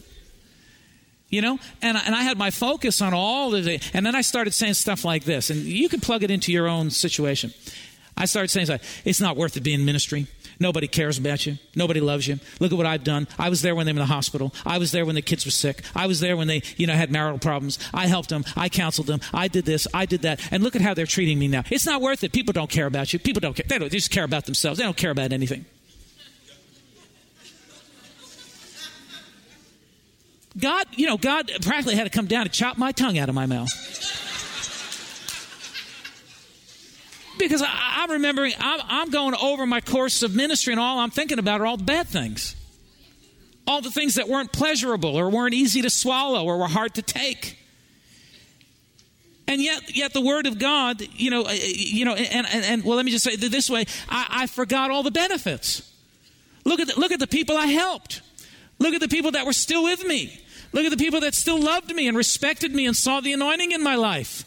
You 1.30 1.42
know, 1.42 1.58
and, 1.82 1.96
and 1.96 2.14
I 2.14 2.22
had 2.22 2.38
my 2.38 2.50
focus 2.50 3.00
on 3.02 3.14
all 3.14 3.54
of. 3.54 3.66
And 3.66 4.04
then 4.04 4.14
I 4.14 4.20
started 4.20 4.52
saying 4.52 4.74
stuff 4.74 5.04
like 5.04 5.24
this, 5.24 5.48
and 5.48 5.60
you 5.60 5.88
can 5.88 6.00
plug 6.00 6.22
it 6.22 6.30
into 6.30 6.52
your 6.52 6.68
own 6.68 6.90
situation. 6.90 7.52
I 8.18 8.26
started 8.26 8.48
saying, 8.48 8.66
like, 8.66 8.82
it's 9.04 9.20
not 9.20 9.36
worth 9.36 9.56
it 9.56 9.62
being 9.62 9.84
ministry. 9.84 10.26
Nobody 10.60 10.88
cares 10.88 11.18
about 11.18 11.46
you. 11.46 11.56
Nobody 11.76 12.00
loves 12.00 12.26
you. 12.26 12.40
Look 12.58 12.72
at 12.72 12.76
what 12.76 12.86
I've 12.86 13.04
done. 13.04 13.28
I 13.38 13.48
was 13.48 13.62
there 13.62 13.76
when 13.76 13.86
they 13.86 13.92
were 13.92 14.00
in 14.00 14.06
the 14.08 14.12
hospital. 14.12 14.52
I 14.66 14.78
was 14.78 14.90
there 14.90 15.06
when 15.06 15.14
the 15.14 15.22
kids 15.22 15.44
were 15.44 15.52
sick. 15.52 15.82
I 15.94 16.06
was 16.06 16.18
there 16.18 16.36
when 16.36 16.48
they, 16.48 16.62
you 16.76 16.88
know, 16.88 16.94
had 16.94 17.12
marital 17.12 17.38
problems. 17.38 17.78
I 17.94 18.08
helped 18.08 18.28
them. 18.28 18.44
I 18.56 18.68
counseled 18.68 19.06
them. 19.06 19.20
I 19.32 19.46
did 19.46 19.64
this. 19.64 19.86
I 19.94 20.04
did 20.04 20.22
that. 20.22 20.40
And 20.50 20.64
look 20.64 20.74
at 20.74 20.82
how 20.82 20.94
they're 20.94 21.06
treating 21.06 21.38
me 21.38 21.46
now. 21.46 21.62
It's 21.70 21.86
not 21.86 22.00
worth 22.02 22.24
it. 22.24 22.32
People 22.32 22.52
don't 22.52 22.70
care 22.70 22.86
about 22.86 23.12
you. 23.12 23.20
People 23.20 23.40
don't 23.40 23.54
care. 23.54 23.66
They, 23.68 23.78
don't, 23.78 23.90
they 23.90 23.98
just 23.98 24.10
care 24.10 24.24
about 24.24 24.46
themselves. 24.46 24.78
They 24.78 24.84
don't 24.84 24.96
care 24.96 25.12
about 25.12 25.32
anything. 25.32 25.64
God, 30.58 30.86
you 30.96 31.06
know, 31.06 31.18
God 31.18 31.52
practically 31.62 31.94
had 31.94 32.04
to 32.04 32.10
come 32.10 32.26
down 32.26 32.42
and 32.42 32.52
chop 32.52 32.78
my 32.78 32.90
tongue 32.90 33.16
out 33.16 33.28
of 33.28 33.34
my 33.36 33.46
mouth. 33.46 34.27
Because 37.38 37.62
I, 37.62 38.04
am 38.04 38.10
remembering, 38.10 38.52
I'm, 38.58 38.80
I'm 38.86 39.10
going 39.10 39.34
over 39.34 39.66
my 39.66 39.80
course 39.80 40.22
of 40.22 40.34
ministry, 40.34 40.72
and 40.72 40.80
all 40.80 40.98
I'm 40.98 41.10
thinking 41.10 41.38
about 41.38 41.60
are 41.60 41.66
all 41.66 41.76
the 41.76 41.84
bad 41.84 42.06
things. 42.06 42.56
All 43.66 43.80
the 43.80 43.90
things 43.90 44.14
that 44.14 44.28
weren't 44.28 44.52
pleasurable 44.52 45.16
or 45.16 45.28
weren't 45.28 45.54
easy 45.54 45.82
to 45.82 45.90
swallow 45.90 46.44
or 46.44 46.58
were 46.58 46.68
hard 46.68 46.94
to 46.94 47.02
take. 47.02 47.58
And 49.46 49.62
yet, 49.62 49.96
yet 49.96 50.12
the 50.12 50.20
Word 50.20 50.46
of 50.46 50.58
God, 50.58 51.00
you 51.00 51.30
know, 51.30 51.44
uh, 51.44 51.52
you 51.52 52.04
know, 52.04 52.14
and, 52.14 52.46
and, 52.46 52.64
and 52.64 52.84
well, 52.84 52.96
let 52.96 53.04
me 53.06 53.10
just 53.10 53.24
say 53.24 53.36
this 53.36 53.70
way: 53.70 53.86
I, 54.08 54.26
I 54.42 54.46
forgot 54.46 54.90
all 54.90 55.02
the 55.02 55.10
benefits. 55.10 55.90
Look 56.64 56.80
at 56.80 56.88
the, 56.88 57.00
look 57.00 57.12
at 57.12 57.18
the 57.18 57.26
people 57.26 57.56
I 57.56 57.66
helped. 57.66 58.20
Look 58.78 58.94
at 58.94 59.00
the 59.00 59.08
people 59.08 59.32
that 59.32 59.46
were 59.46 59.54
still 59.54 59.84
with 59.84 60.06
me. 60.06 60.38
Look 60.72 60.84
at 60.84 60.90
the 60.90 60.98
people 60.98 61.20
that 61.20 61.34
still 61.34 61.60
loved 61.60 61.94
me 61.94 62.08
and 62.08 62.16
respected 62.16 62.74
me 62.74 62.86
and 62.86 62.94
saw 62.94 63.20
the 63.20 63.32
anointing 63.32 63.72
in 63.72 63.82
my 63.82 63.94
life. 63.94 64.44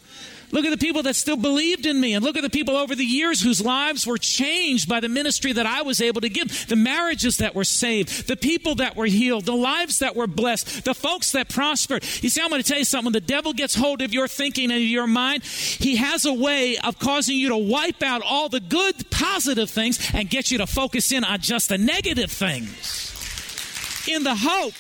Look 0.51 0.65
at 0.65 0.71
the 0.71 0.77
people 0.77 1.03
that 1.03 1.15
still 1.15 1.37
believed 1.37 1.85
in 1.85 1.99
me, 1.99 2.13
and 2.13 2.23
look 2.23 2.37
at 2.37 2.43
the 2.43 2.49
people 2.49 2.75
over 2.75 2.95
the 2.95 3.05
years 3.05 3.41
whose 3.41 3.63
lives 3.63 4.05
were 4.05 4.17
changed 4.17 4.87
by 4.89 4.99
the 4.99 5.09
ministry 5.09 5.53
that 5.53 5.65
I 5.65 5.81
was 5.81 6.01
able 6.01 6.21
to 6.21 6.29
give. 6.29 6.67
The 6.67 6.75
marriages 6.75 7.37
that 7.37 7.55
were 7.55 7.63
saved, 7.63 8.27
the 8.27 8.35
people 8.35 8.75
that 8.75 8.95
were 8.95 9.05
healed, 9.05 9.45
the 9.45 9.55
lives 9.55 9.99
that 9.99 10.15
were 10.15 10.27
blessed, 10.27 10.85
the 10.85 10.93
folks 10.93 11.31
that 11.31 11.49
prospered. 11.49 12.03
You 12.21 12.29
see, 12.29 12.41
I'm 12.41 12.49
going 12.49 12.61
to 12.61 12.67
tell 12.67 12.79
you 12.79 12.85
something. 12.85 13.05
When 13.05 13.13
the 13.13 13.21
devil 13.21 13.53
gets 13.53 13.75
hold 13.75 14.01
of 14.01 14.13
your 14.13 14.27
thinking 14.27 14.71
and 14.71 14.81
your 14.81 15.07
mind, 15.07 15.43
he 15.43 15.95
has 15.97 16.25
a 16.25 16.33
way 16.33 16.77
of 16.77 16.99
causing 16.99 17.37
you 17.37 17.49
to 17.49 17.57
wipe 17.57 18.03
out 18.03 18.21
all 18.23 18.49
the 18.49 18.59
good, 18.59 19.09
positive 19.09 19.69
things 19.69 19.99
and 20.13 20.29
get 20.29 20.51
you 20.51 20.57
to 20.59 20.67
focus 20.67 21.11
in 21.11 21.23
on 21.23 21.39
just 21.39 21.69
the 21.69 21.77
negative 21.77 22.31
things. 22.31 23.07
In 24.07 24.23
the 24.23 24.35
hope 24.35 24.73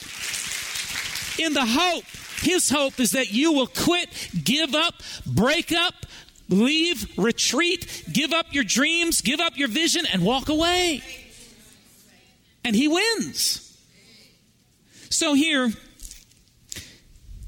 in 1.41 1.53
the 1.53 1.65
hope. 1.65 2.20
His 2.41 2.69
hope 2.69 2.99
is 2.99 3.11
that 3.11 3.31
you 3.31 3.53
will 3.53 3.67
quit, 3.67 4.09
give 4.43 4.75
up, 4.75 4.95
break 5.25 5.71
up, 5.71 6.05
leave, 6.49 7.17
retreat, 7.17 8.03
give 8.11 8.33
up 8.33 8.47
your 8.51 8.63
dreams, 8.63 9.21
give 9.21 9.39
up 9.39 9.57
your 9.57 9.67
vision, 9.67 10.05
and 10.11 10.23
walk 10.23 10.49
away. 10.49 11.03
And 12.63 12.75
he 12.75 12.87
wins. 12.87 13.67
So 15.09 15.33
here, 15.33 15.71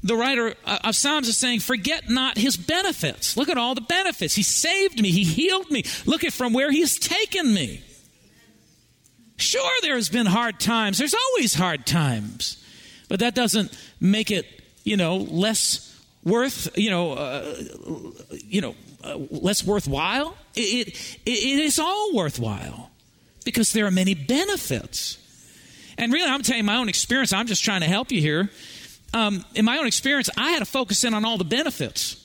the 0.02 0.16
writer 0.16 0.54
of 0.66 0.94
Psalms 0.94 1.28
is 1.28 1.36
saying, 1.36 1.60
Forget 1.60 2.10
not 2.10 2.36
his 2.36 2.56
benefits. 2.56 3.36
Look 3.36 3.48
at 3.48 3.56
all 3.56 3.74
the 3.74 3.80
benefits. 3.80 4.34
He 4.34 4.42
saved 4.42 5.00
me, 5.00 5.10
he 5.10 5.24
healed 5.24 5.70
me. 5.70 5.84
Look 6.04 6.24
at 6.24 6.32
from 6.32 6.52
where 6.52 6.70
he's 6.70 6.98
taken 6.98 7.52
me. 7.52 7.82
Sure, 9.36 9.72
there's 9.82 10.10
been 10.10 10.26
hard 10.26 10.60
times. 10.60 10.98
There's 10.98 11.14
always 11.14 11.54
hard 11.54 11.86
times. 11.86 12.62
But 13.08 13.20
that 13.20 13.34
doesn't 13.34 13.76
make 13.98 14.30
it, 14.30 14.46
you 14.84 14.96
know, 14.96 15.16
less 15.16 15.90
worth, 16.22 16.76
you 16.78 16.90
know, 16.90 17.12
uh, 17.12 17.54
you 18.44 18.60
know, 18.60 18.74
uh, 19.02 19.18
less 19.30 19.64
worthwhile. 19.64 20.36
It, 20.54 20.88
it, 20.88 21.18
it 21.26 21.58
is 21.58 21.78
all 21.78 22.14
worthwhile 22.14 22.90
because 23.44 23.72
there 23.72 23.86
are 23.86 23.90
many 23.90 24.14
benefits. 24.14 25.18
And 25.98 26.12
really, 26.12 26.30
I'm 26.30 26.42
telling 26.42 26.58
you 26.58 26.64
my 26.64 26.76
own 26.76 26.88
experience. 26.88 27.32
I'm 27.32 27.46
just 27.46 27.64
trying 27.64 27.80
to 27.82 27.86
help 27.86 28.10
you 28.10 28.20
here. 28.20 28.50
Um, 29.12 29.44
in 29.54 29.64
my 29.64 29.78
own 29.78 29.86
experience, 29.86 30.28
I 30.36 30.50
had 30.50 30.58
to 30.58 30.64
focus 30.64 31.04
in 31.04 31.14
on 31.14 31.24
all 31.24 31.38
the 31.38 31.44
benefits. 31.44 32.20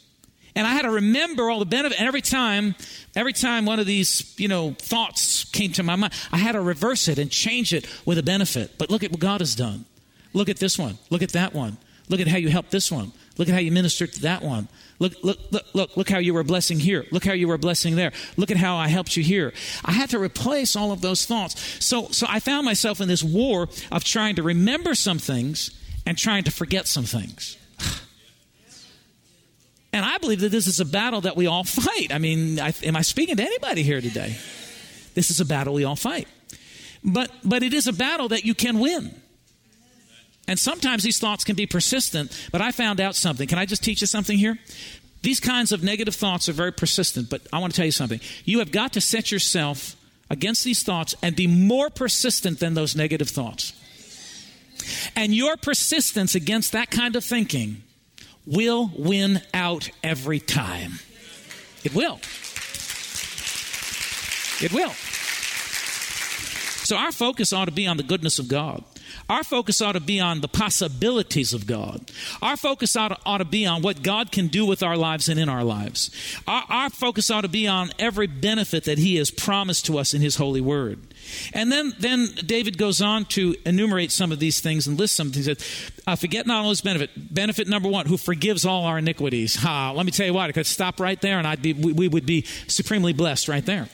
And 0.55 0.65
I 0.65 0.71
had 0.73 0.81
to 0.81 0.91
remember 0.91 1.49
all 1.49 1.59
the 1.59 1.65
benefits. 1.65 1.99
And 1.99 2.07
every 2.07 2.21
time, 2.21 2.75
every 3.15 3.33
time 3.33 3.65
one 3.65 3.79
of 3.79 3.85
these, 3.85 4.33
you 4.39 4.47
know, 4.47 4.75
thoughts 4.79 5.43
came 5.45 5.71
to 5.73 5.83
my 5.83 5.95
mind, 5.95 6.13
I 6.31 6.37
had 6.37 6.53
to 6.53 6.61
reverse 6.61 7.07
it 7.07 7.19
and 7.19 7.29
change 7.29 7.73
it 7.73 7.87
with 8.05 8.17
a 8.17 8.23
benefit. 8.23 8.77
But 8.77 8.89
look 8.89 9.03
at 9.03 9.11
what 9.11 9.19
God 9.19 9.41
has 9.41 9.53
done. 9.55 9.85
Look 10.33 10.49
at 10.49 10.57
this 10.57 10.77
one. 10.77 10.97
Look 11.09 11.21
at 11.21 11.33
that 11.33 11.53
one. 11.53 11.77
Look 12.09 12.19
at 12.19 12.27
how 12.27 12.37
you 12.37 12.49
helped 12.49 12.71
this 12.71 12.91
one. 12.91 13.11
Look 13.37 13.47
at 13.47 13.53
how 13.53 13.59
you 13.59 13.71
ministered 13.71 14.11
to 14.13 14.21
that 14.23 14.41
one. 14.41 14.67
Look, 14.97 15.13
look, 15.23 15.37
look, 15.51 15.65
look, 15.73 15.95
look 15.95 16.09
how 16.09 16.17
you 16.17 16.33
were 16.33 16.43
blessing 16.43 16.79
here. 16.79 17.05
Look 17.11 17.23
how 17.23 17.31
you 17.31 17.47
were 17.47 17.57
blessing 17.57 17.95
there. 17.95 18.11
Look 18.35 18.51
at 18.51 18.57
how 18.57 18.75
I 18.75 18.89
helped 18.89 19.15
you 19.15 19.23
here. 19.23 19.53
I 19.85 19.93
had 19.93 20.09
to 20.09 20.19
replace 20.19 20.75
all 20.75 20.91
of 20.91 21.01
those 21.01 21.25
thoughts. 21.25 21.83
So, 21.83 22.09
so 22.09 22.25
I 22.27 22.39
found 22.39 22.65
myself 22.65 22.99
in 22.99 23.07
this 23.07 23.23
war 23.23 23.69
of 23.91 24.03
trying 24.03 24.35
to 24.35 24.43
remember 24.43 24.95
some 24.95 25.19
things 25.19 25.71
and 26.05 26.17
trying 26.17 26.43
to 26.45 26.51
forget 26.51 26.87
some 26.87 27.05
things. 27.05 27.57
And 29.91 30.05
I 30.05 30.19
believe 30.19 30.41
that 30.41 30.49
this 30.49 30.67
is 30.67 30.79
a 30.79 30.85
battle 30.85 31.21
that 31.21 31.35
we 31.35 31.47
all 31.47 31.63
fight. 31.63 32.13
I 32.13 32.19
mean, 32.19 32.59
I, 32.59 32.75
am 32.83 32.95
I 32.95 33.01
speaking 33.01 33.37
to 33.37 33.43
anybody 33.43 33.81
here 33.81 34.01
today? 34.01 34.37
This 35.15 35.31
is 35.31 35.39
a 35.39 35.45
battle 35.45 35.73
we 35.73 35.83
all 35.83 35.95
fight. 35.95 36.27
But, 37.03 37.31
but 37.43 37.63
it 37.63 37.73
is 37.73 37.87
a 37.87 37.91
battle 37.91 38.27
that 38.27 38.45
you 38.45 38.53
can 38.53 38.77
win. 38.77 39.18
And 40.49 40.57
sometimes 40.57 41.03
these 41.03 41.19
thoughts 41.19 41.43
can 41.43 41.55
be 41.55 41.67
persistent, 41.67 42.35
but 42.51 42.59
I 42.59 42.71
found 42.71 42.99
out 42.99 43.13
something. 43.15 43.47
Can 43.47 43.59
I 43.59 43.67
just 43.67 43.83
teach 43.83 44.01
you 44.01 44.07
something 44.07 44.35
here? 44.35 44.57
These 45.21 45.39
kinds 45.39 45.71
of 45.71 45.83
negative 45.83 46.15
thoughts 46.15 46.49
are 46.49 46.53
very 46.53 46.73
persistent, 46.73 47.29
but 47.29 47.41
I 47.53 47.59
want 47.59 47.71
to 47.71 47.77
tell 47.77 47.85
you 47.85 47.91
something. 47.91 48.19
You 48.45 48.57
have 48.57 48.71
got 48.71 48.93
to 48.93 49.01
set 49.01 49.31
yourself 49.31 49.95
against 50.27 50.63
these 50.63 50.81
thoughts 50.81 51.13
and 51.21 51.35
be 51.35 51.45
more 51.45 51.91
persistent 51.91 52.59
than 52.59 52.73
those 52.73 52.95
negative 52.95 53.29
thoughts. 53.29 53.73
And 55.15 55.35
your 55.35 55.55
persistence 55.55 56.33
against 56.33 56.71
that 56.71 56.89
kind 56.89 57.15
of 57.15 57.23
thinking 57.23 57.83
will 58.47 58.91
win 58.97 59.43
out 59.53 59.91
every 60.03 60.39
time. 60.39 60.93
It 61.83 61.93
will. 61.93 62.19
It 64.61 64.73
will. 64.73 64.93
So 66.85 66.97
our 66.97 67.11
focus 67.11 67.53
ought 67.53 67.65
to 67.65 67.71
be 67.71 67.85
on 67.85 67.97
the 67.97 68.03
goodness 68.03 68.39
of 68.39 68.47
God. 68.47 68.83
Our 69.29 69.43
focus 69.43 69.81
ought 69.81 69.93
to 69.93 69.99
be 69.99 70.19
on 70.19 70.41
the 70.41 70.47
possibilities 70.47 71.53
of 71.53 71.67
God. 71.67 72.11
Our 72.41 72.57
focus 72.57 72.95
ought 72.95 73.09
to, 73.09 73.17
ought 73.25 73.39
to 73.39 73.45
be 73.45 73.65
on 73.65 73.81
what 73.81 74.03
God 74.03 74.31
can 74.31 74.47
do 74.47 74.65
with 74.65 74.83
our 74.83 74.97
lives 74.97 75.29
and 75.29 75.39
in 75.39 75.49
our 75.49 75.63
lives. 75.63 76.11
Our, 76.47 76.63
our 76.69 76.89
focus 76.89 77.29
ought 77.29 77.41
to 77.41 77.49
be 77.49 77.67
on 77.67 77.91
every 77.99 78.27
benefit 78.27 78.85
that 78.85 78.97
He 78.97 79.15
has 79.17 79.31
promised 79.31 79.85
to 79.87 79.97
us 79.97 80.13
in 80.13 80.21
His 80.21 80.35
holy 80.35 80.61
word. 80.61 80.99
And 81.53 81.71
then, 81.71 81.93
then 81.99 82.27
David 82.45 82.77
goes 82.77 83.01
on 83.01 83.25
to 83.25 83.55
enumerate 83.65 84.11
some 84.11 84.31
of 84.31 84.39
these 84.39 84.59
things 84.59 84.87
and 84.87 84.97
list 84.97 85.15
some 85.15 85.31
things. 85.31 85.45
That, 85.45 85.61
forget 86.17 86.47
not 86.47 86.63
all 86.63 86.69
his 86.69 86.81
benefit. 86.81 87.11
Benefit 87.15 87.67
number 87.67 87.89
one, 87.89 88.05
who 88.05 88.17
forgives 88.17 88.65
all 88.65 88.85
our 88.85 88.97
iniquities. 88.97 89.55
Ha, 89.57 89.91
let 89.91 90.05
me 90.05 90.11
tell 90.11 90.25
you 90.25 90.33
what, 90.33 90.49
I 90.49 90.53
could 90.53 90.65
stop 90.65 90.99
right 90.99 91.19
there 91.21 91.37
and 91.37 91.47
I'd 91.47 91.61
be, 91.61 91.73
we, 91.73 91.93
we 91.93 92.07
would 92.07 92.25
be 92.25 92.45
supremely 92.67 93.13
blessed 93.13 93.47
right 93.47 93.65
there. 93.65 93.89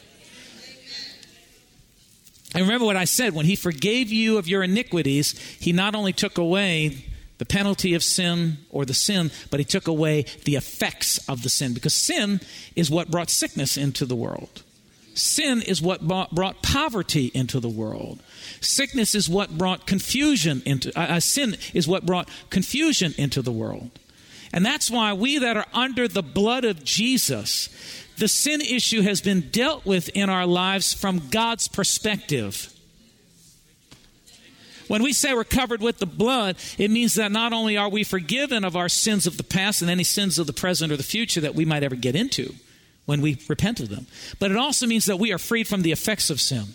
And 2.55 2.63
remember 2.63 2.85
what 2.85 2.95
I 2.95 3.03
said 3.03 3.33
when 3.33 3.45
he 3.45 3.57
forgave 3.57 4.13
you 4.13 4.37
of 4.37 4.47
your 4.47 4.63
iniquities, 4.63 5.37
he 5.59 5.73
not 5.73 5.93
only 5.93 6.13
took 6.13 6.37
away 6.37 7.05
the 7.37 7.45
penalty 7.45 7.93
of 7.93 8.01
sin 8.01 8.59
or 8.69 8.85
the 8.85 8.93
sin, 8.93 9.29
but 9.51 9.59
he 9.59 9.65
took 9.65 9.89
away 9.89 10.25
the 10.45 10.55
effects 10.55 11.17
of 11.27 11.43
the 11.43 11.49
sin 11.49 11.73
because 11.73 11.93
sin 11.93 12.39
is 12.73 12.89
what 12.89 13.11
brought 13.11 13.29
sickness 13.29 13.75
into 13.75 14.05
the 14.05 14.15
world. 14.15 14.63
Sin 15.15 15.61
is 15.61 15.81
what 15.81 16.07
brought 16.07 16.63
poverty 16.63 17.29
into 17.33 17.59
the 17.59 17.69
world. 17.69 18.21
Sickness 18.61 19.15
is 19.15 19.29
what 19.29 19.57
brought 19.57 19.85
confusion 19.85 20.61
into 20.65 20.97
uh, 20.97 21.15
uh, 21.15 21.19
sin 21.19 21.57
is 21.73 21.89
what 21.89 22.05
brought 22.05 22.29
confusion 22.49 23.13
into 23.17 23.41
the 23.41 23.51
world. 23.51 23.91
And 24.53 24.65
that's 24.65 24.89
why 24.89 25.11
we 25.11 25.39
that 25.39 25.57
are 25.57 25.67
under 25.73 26.07
the 26.07 26.23
blood 26.23 26.63
of 26.63 26.85
Jesus 26.85 27.67
the 28.17 28.27
sin 28.27 28.61
issue 28.61 29.01
has 29.01 29.21
been 29.21 29.49
dealt 29.49 29.85
with 29.85 30.09
in 30.09 30.29
our 30.29 30.45
lives 30.45 30.93
from 30.93 31.29
God's 31.29 31.67
perspective. 31.67 32.71
When 34.87 35.01
we 35.01 35.13
say 35.13 35.33
we're 35.33 35.43
covered 35.43 35.81
with 35.81 35.97
the 35.97 36.05
blood, 36.05 36.57
it 36.77 36.91
means 36.91 37.15
that 37.15 37.31
not 37.31 37.53
only 37.53 37.75
are 37.75 37.89
we 37.89 38.03
forgiven 38.03 38.63
of 38.63 38.75
our 38.75 38.89
sins 38.89 39.25
of 39.25 39.37
the 39.37 39.43
past 39.43 39.81
and 39.81 39.89
any 39.89 40.03
sins 40.03 40.37
of 40.37 40.47
the 40.47 40.53
present 40.53 40.91
or 40.91 40.97
the 40.97 41.03
future 41.03 41.41
that 41.41 41.55
we 41.55 41.65
might 41.65 41.83
ever 41.83 41.95
get 41.95 42.15
into 42.15 42.53
when 43.05 43.21
we 43.21 43.39
repent 43.49 43.79
of 43.79 43.89
them, 43.89 44.05
but 44.39 44.51
it 44.51 44.57
also 44.57 44.85
means 44.85 45.05
that 45.05 45.17
we 45.17 45.33
are 45.33 45.37
freed 45.37 45.67
from 45.67 45.81
the 45.81 45.91
effects 45.91 46.29
of 46.29 46.39
sin. 46.39 46.65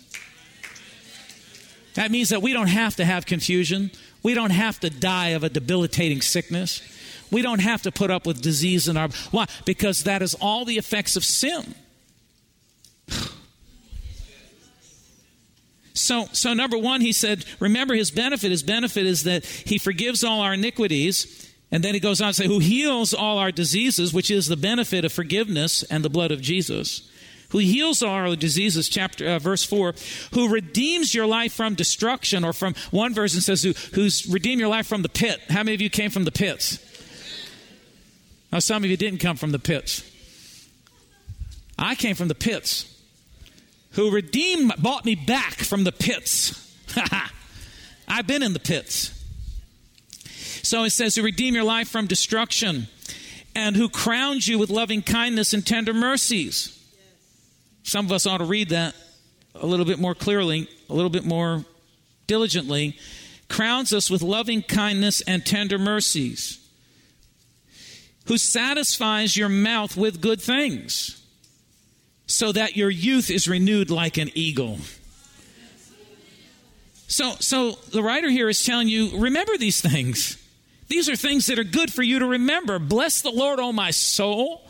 That 1.93 2.11
means 2.11 2.29
that 2.29 2.41
we 2.41 2.53
don't 2.53 2.67
have 2.67 2.95
to 2.97 3.05
have 3.05 3.25
confusion. 3.25 3.91
We 4.23 4.33
don't 4.33 4.51
have 4.51 4.79
to 4.81 4.89
die 4.89 5.29
of 5.29 5.43
a 5.43 5.49
debilitating 5.49 6.21
sickness. 6.21 6.81
We 7.31 7.41
don't 7.41 7.61
have 7.61 7.81
to 7.83 7.91
put 7.91 8.11
up 8.11 8.27
with 8.27 8.41
disease 8.41 8.87
in 8.87 8.97
our 8.97 9.09
why? 9.31 9.47
Because 9.65 10.03
that 10.03 10.21
is 10.21 10.35
all 10.35 10.65
the 10.65 10.77
effects 10.77 11.15
of 11.15 11.23
sin. 11.23 11.73
So, 15.93 16.25
so 16.31 16.53
number 16.53 16.77
one, 16.77 17.01
he 17.01 17.11
said, 17.11 17.45
remember 17.59 17.93
his 17.95 18.11
benefit. 18.11 18.51
His 18.51 18.63
benefit 18.63 19.05
is 19.05 19.23
that 19.23 19.45
he 19.45 19.77
forgives 19.77 20.23
all 20.23 20.41
our 20.41 20.53
iniquities. 20.53 21.49
And 21.71 21.83
then 21.83 21.93
he 21.93 21.99
goes 21.99 22.21
on 22.21 22.29
to 22.29 22.33
say, 22.33 22.47
who 22.47 22.59
heals 22.59 23.13
all 23.13 23.37
our 23.37 23.51
diseases, 23.51 24.13
which 24.13 24.29
is 24.29 24.47
the 24.47 24.57
benefit 24.57 25.05
of 25.05 25.13
forgiveness 25.13 25.83
and 25.83 26.03
the 26.03 26.09
blood 26.09 26.31
of 26.31 26.41
Jesus. 26.41 27.09
Who 27.51 27.59
heals 27.59 28.01
all 28.01 28.11
our 28.11 28.35
diseases, 28.35 28.87
chapter 28.87 29.27
uh, 29.27 29.39
verse 29.39 29.63
four. 29.65 29.93
Who 30.33 30.49
redeems 30.49 31.13
your 31.13 31.27
life 31.27 31.53
from 31.53 31.75
destruction, 31.75 32.45
or 32.45 32.53
from 32.53 32.73
one 32.91 33.13
version 33.13 33.41
says, 33.41 33.61
who, 33.63 33.73
who's 33.93 34.25
redeemed 34.27 34.59
your 34.59 34.69
life 34.69 34.87
from 34.87 35.01
the 35.01 35.09
pit. 35.09 35.39
How 35.49 35.63
many 35.63 35.75
of 35.75 35.81
you 35.81 35.89
came 35.89 36.09
from 36.09 36.23
the 36.23 36.31
pits? 36.31 36.79
Now, 38.51 38.59
some 38.59 38.83
of 38.83 38.89
you 38.89 38.97
didn't 38.97 39.19
come 39.19 39.37
from 39.37 39.51
the 39.51 39.59
pits. 39.59 40.09
I 41.79 41.95
came 41.95 42.15
from 42.15 42.27
the 42.27 42.35
pits. 42.35 42.87
Who 43.91 44.11
redeemed, 44.11 44.73
bought 44.77 45.05
me 45.05 45.15
back 45.15 45.55
from 45.55 45.83
the 45.83 45.91
pits. 45.91 46.75
I've 48.07 48.27
been 48.27 48.43
in 48.43 48.53
the 48.53 48.59
pits. 48.59 49.17
So 50.63 50.83
it 50.83 50.91
says, 50.91 51.15
who 51.15 51.23
redeem 51.23 51.55
your 51.55 51.63
life 51.63 51.89
from 51.89 52.07
destruction, 52.07 52.87
and 53.55 53.75
who 53.75 53.89
crowns 53.89 54.47
you 54.47 54.59
with 54.59 54.69
loving 54.69 55.01
kindness 55.01 55.53
and 55.53 55.65
tender 55.65 55.93
mercies. 55.93 56.77
Some 57.83 58.05
of 58.05 58.11
us 58.11 58.25
ought 58.25 58.37
to 58.37 58.45
read 58.45 58.69
that 58.69 58.95
a 59.55 59.65
little 59.65 59.85
bit 59.85 59.99
more 59.99 60.15
clearly, 60.15 60.69
a 60.89 60.93
little 60.93 61.09
bit 61.09 61.25
more 61.25 61.65
diligently. 62.27 62.97
Crowns 63.49 63.91
us 63.91 64.09
with 64.09 64.21
loving 64.21 64.61
kindness 64.61 65.21
and 65.21 65.45
tender 65.45 65.77
mercies 65.77 66.60
who 68.25 68.37
satisfies 68.37 69.35
your 69.35 69.49
mouth 69.49 69.97
with 69.97 70.21
good 70.21 70.41
things, 70.41 71.21
so 72.27 72.51
that 72.51 72.77
your 72.77 72.89
youth 72.89 73.29
is 73.29 73.47
renewed 73.47 73.89
like 73.89 74.17
an 74.17 74.29
eagle. 74.35 74.79
So, 77.07 77.33
so 77.39 77.71
the 77.91 78.01
writer 78.01 78.29
here 78.29 78.47
is 78.47 78.63
telling 78.63 78.87
you 78.87 79.17
remember 79.19 79.57
these 79.57 79.81
things. 79.81 80.37
These 80.87 81.09
are 81.09 81.15
things 81.15 81.47
that 81.47 81.59
are 81.59 81.63
good 81.63 81.91
for 81.91 82.03
you 82.03 82.19
to 82.19 82.25
remember. 82.25 82.79
Bless 82.79 83.21
the 83.21 83.31
Lord, 83.31 83.59
oh 83.59 83.73
my 83.73 83.91
soul. 83.91 84.61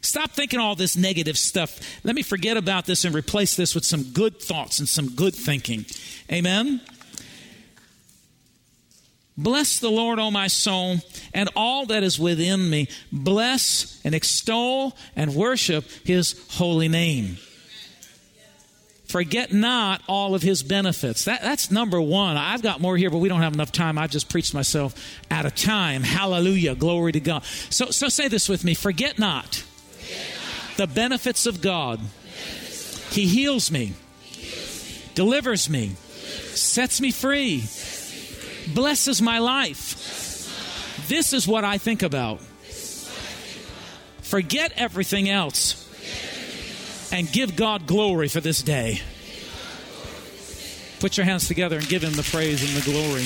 Stop 0.00 0.32
thinking 0.32 0.58
all 0.58 0.74
this 0.74 0.96
negative 0.96 1.38
stuff. 1.38 1.78
Let 2.02 2.14
me 2.14 2.22
forget 2.22 2.56
about 2.56 2.86
this 2.86 3.04
and 3.04 3.14
replace 3.14 3.56
this 3.56 3.74
with 3.74 3.84
some 3.84 4.02
good 4.12 4.40
thoughts 4.40 4.80
and 4.80 4.88
some 4.88 5.10
good 5.10 5.34
thinking. 5.34 5.86
Amen. 6.30 6.80
Bless 9.36 9.78
the 9.78 9.90
Lord, 9.90 10.18
O 10.18 10.30
my 10.30 10.46
soul, 10.46 10.98
and 11.32 11.48
all 11.56 11.86
that 11.86 12.02
is 12.02 12.18
within 12.18 12.68
me. 12.68 12.88
Bless 13.10 14.00
and 14.04 14.14
extol 14.14 14.94
and 15.16 15.34
worship 15.34 15.84
his 16.04 16.38
holy 16.50 16.88
name. 16.88 17.38
Forget 19.06 19.52
not 19.52 20.00
all 20.08 20.34
of 20.34 20.40
his 20.42 20.62
benefits. 20.62 21.26
That, 21.26 21.42
that's 21.42 21.70
number 21.70 22.00
one. 22.00 22.38
I've 22.38 22.62
got 22.62 22.80
more 22.80 22.96
here, 22.96 23.10
but 23.10 23.18
we 23.18 23.28
don't 23.28 23.42
have 23.42 23.52
enough 23.52 23.70
time. 23.70 23.98
I've 23.98 24.10
just 24.10 24.30
preached 24.30 24.54
myself 24.54 24.94
out 25.30 25.44
of 25.44 25.54
time. 25.54 26.02
Hallelujah. 26.02 26.74
Glory 26.74 27.12
to 27.12 27.20
God. 27.20 27.44
So, 27.68 27.86
so 27.86 28.08
say 28.08 28.28
this 28.28 28.48
with 28.48 28.64
me 28.64 28.72
Forget 28.72 29.18
not, 29.18 29.56
Forget 29.56 30.16
not. 30.68 30.76
the 30.78 30.86
benefits 30.86 31.44
of 31.44 31.60
God. 31.60 31.98
Benefits 31.98 33.14
he 33.14 33.26
heals 33.26 33.70
me, 33.70 33.92
he 34.22 34.40
heals 34.42 34.88
me. 34.88 35.12
delivers 35.14 35.68
me, 35.68 35.80
delivers. 35.88 36.60
sets 36.60 36.98
me 37.00 37.10
free 37.10 37.64
blesses 38.74 39.22
my 39.22 39.38
life. 39.38 41.06
This 41.08 41.32
is 41.32 41.46
what 41.46 41.64
I 41.64 41.78
think 41.78 42.02
about. 42.02 42.40
Forget 44.22 44.72
everything 44.76 45.28
else 45.28 45.78
and 47.12 47.30
give 47.30 47.54
God 47.54 47.86
glory 47.86 48.28
for 48.28 48.40
this 48.40 48.62
day. 48.62 49.00
Put 51.00 51.16
your 51.16 51.26
hands 51.26 51.48
together 51.48 51.76
and 51.76 51.88
give 51.88 52.02
Him 52.02 52.14
the 52.14 52.22
praise 52.22 52.62
and 52.62 52.82
the 52.82 52.90
glory. 52.90 53.24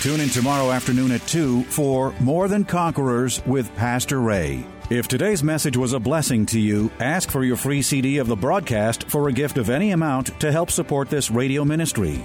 Tune 0.00 0.20
in 0.20 0.28
tomorrow 0.28 0.70
afternoon 0.70 1.10
at 1.12 1.26
2 1.26 1.64
for 1.64 2.14
More 2.20 2.48
Than 2.48 2.64
Conquerors 2.64 3.44
with 3.46 3.74
Pastor 3.76 4.20
Ray. 4.20 4.66
If 4.88 5.08
today's 5.08 5.42
message 5.42 5.76
was 5.76 5.92
a 5.92 6.00
blessing 6.00 6.46
to 6.46 6.60
you, 6.60 6.90
ask 7.00 7.30
for 7.30 7.44
your 7.44 7.56
free 7.56 7.82
CD 7.82 8.18
of 8.18 8.28
the 8.28 8.36
broadcast 8.36 9.08
for 9.08 9.28
a 9.28 9.32
gift 9.32 9.58
of 9.58 9.68
any 9.68 9.90
amount 9.90 10.38
to 10.40 10.52
help 10.52 10.70
support 10.70 11.10
this 11.10 11.30
radio 11.30 11.64
ministry. 11.64 12.24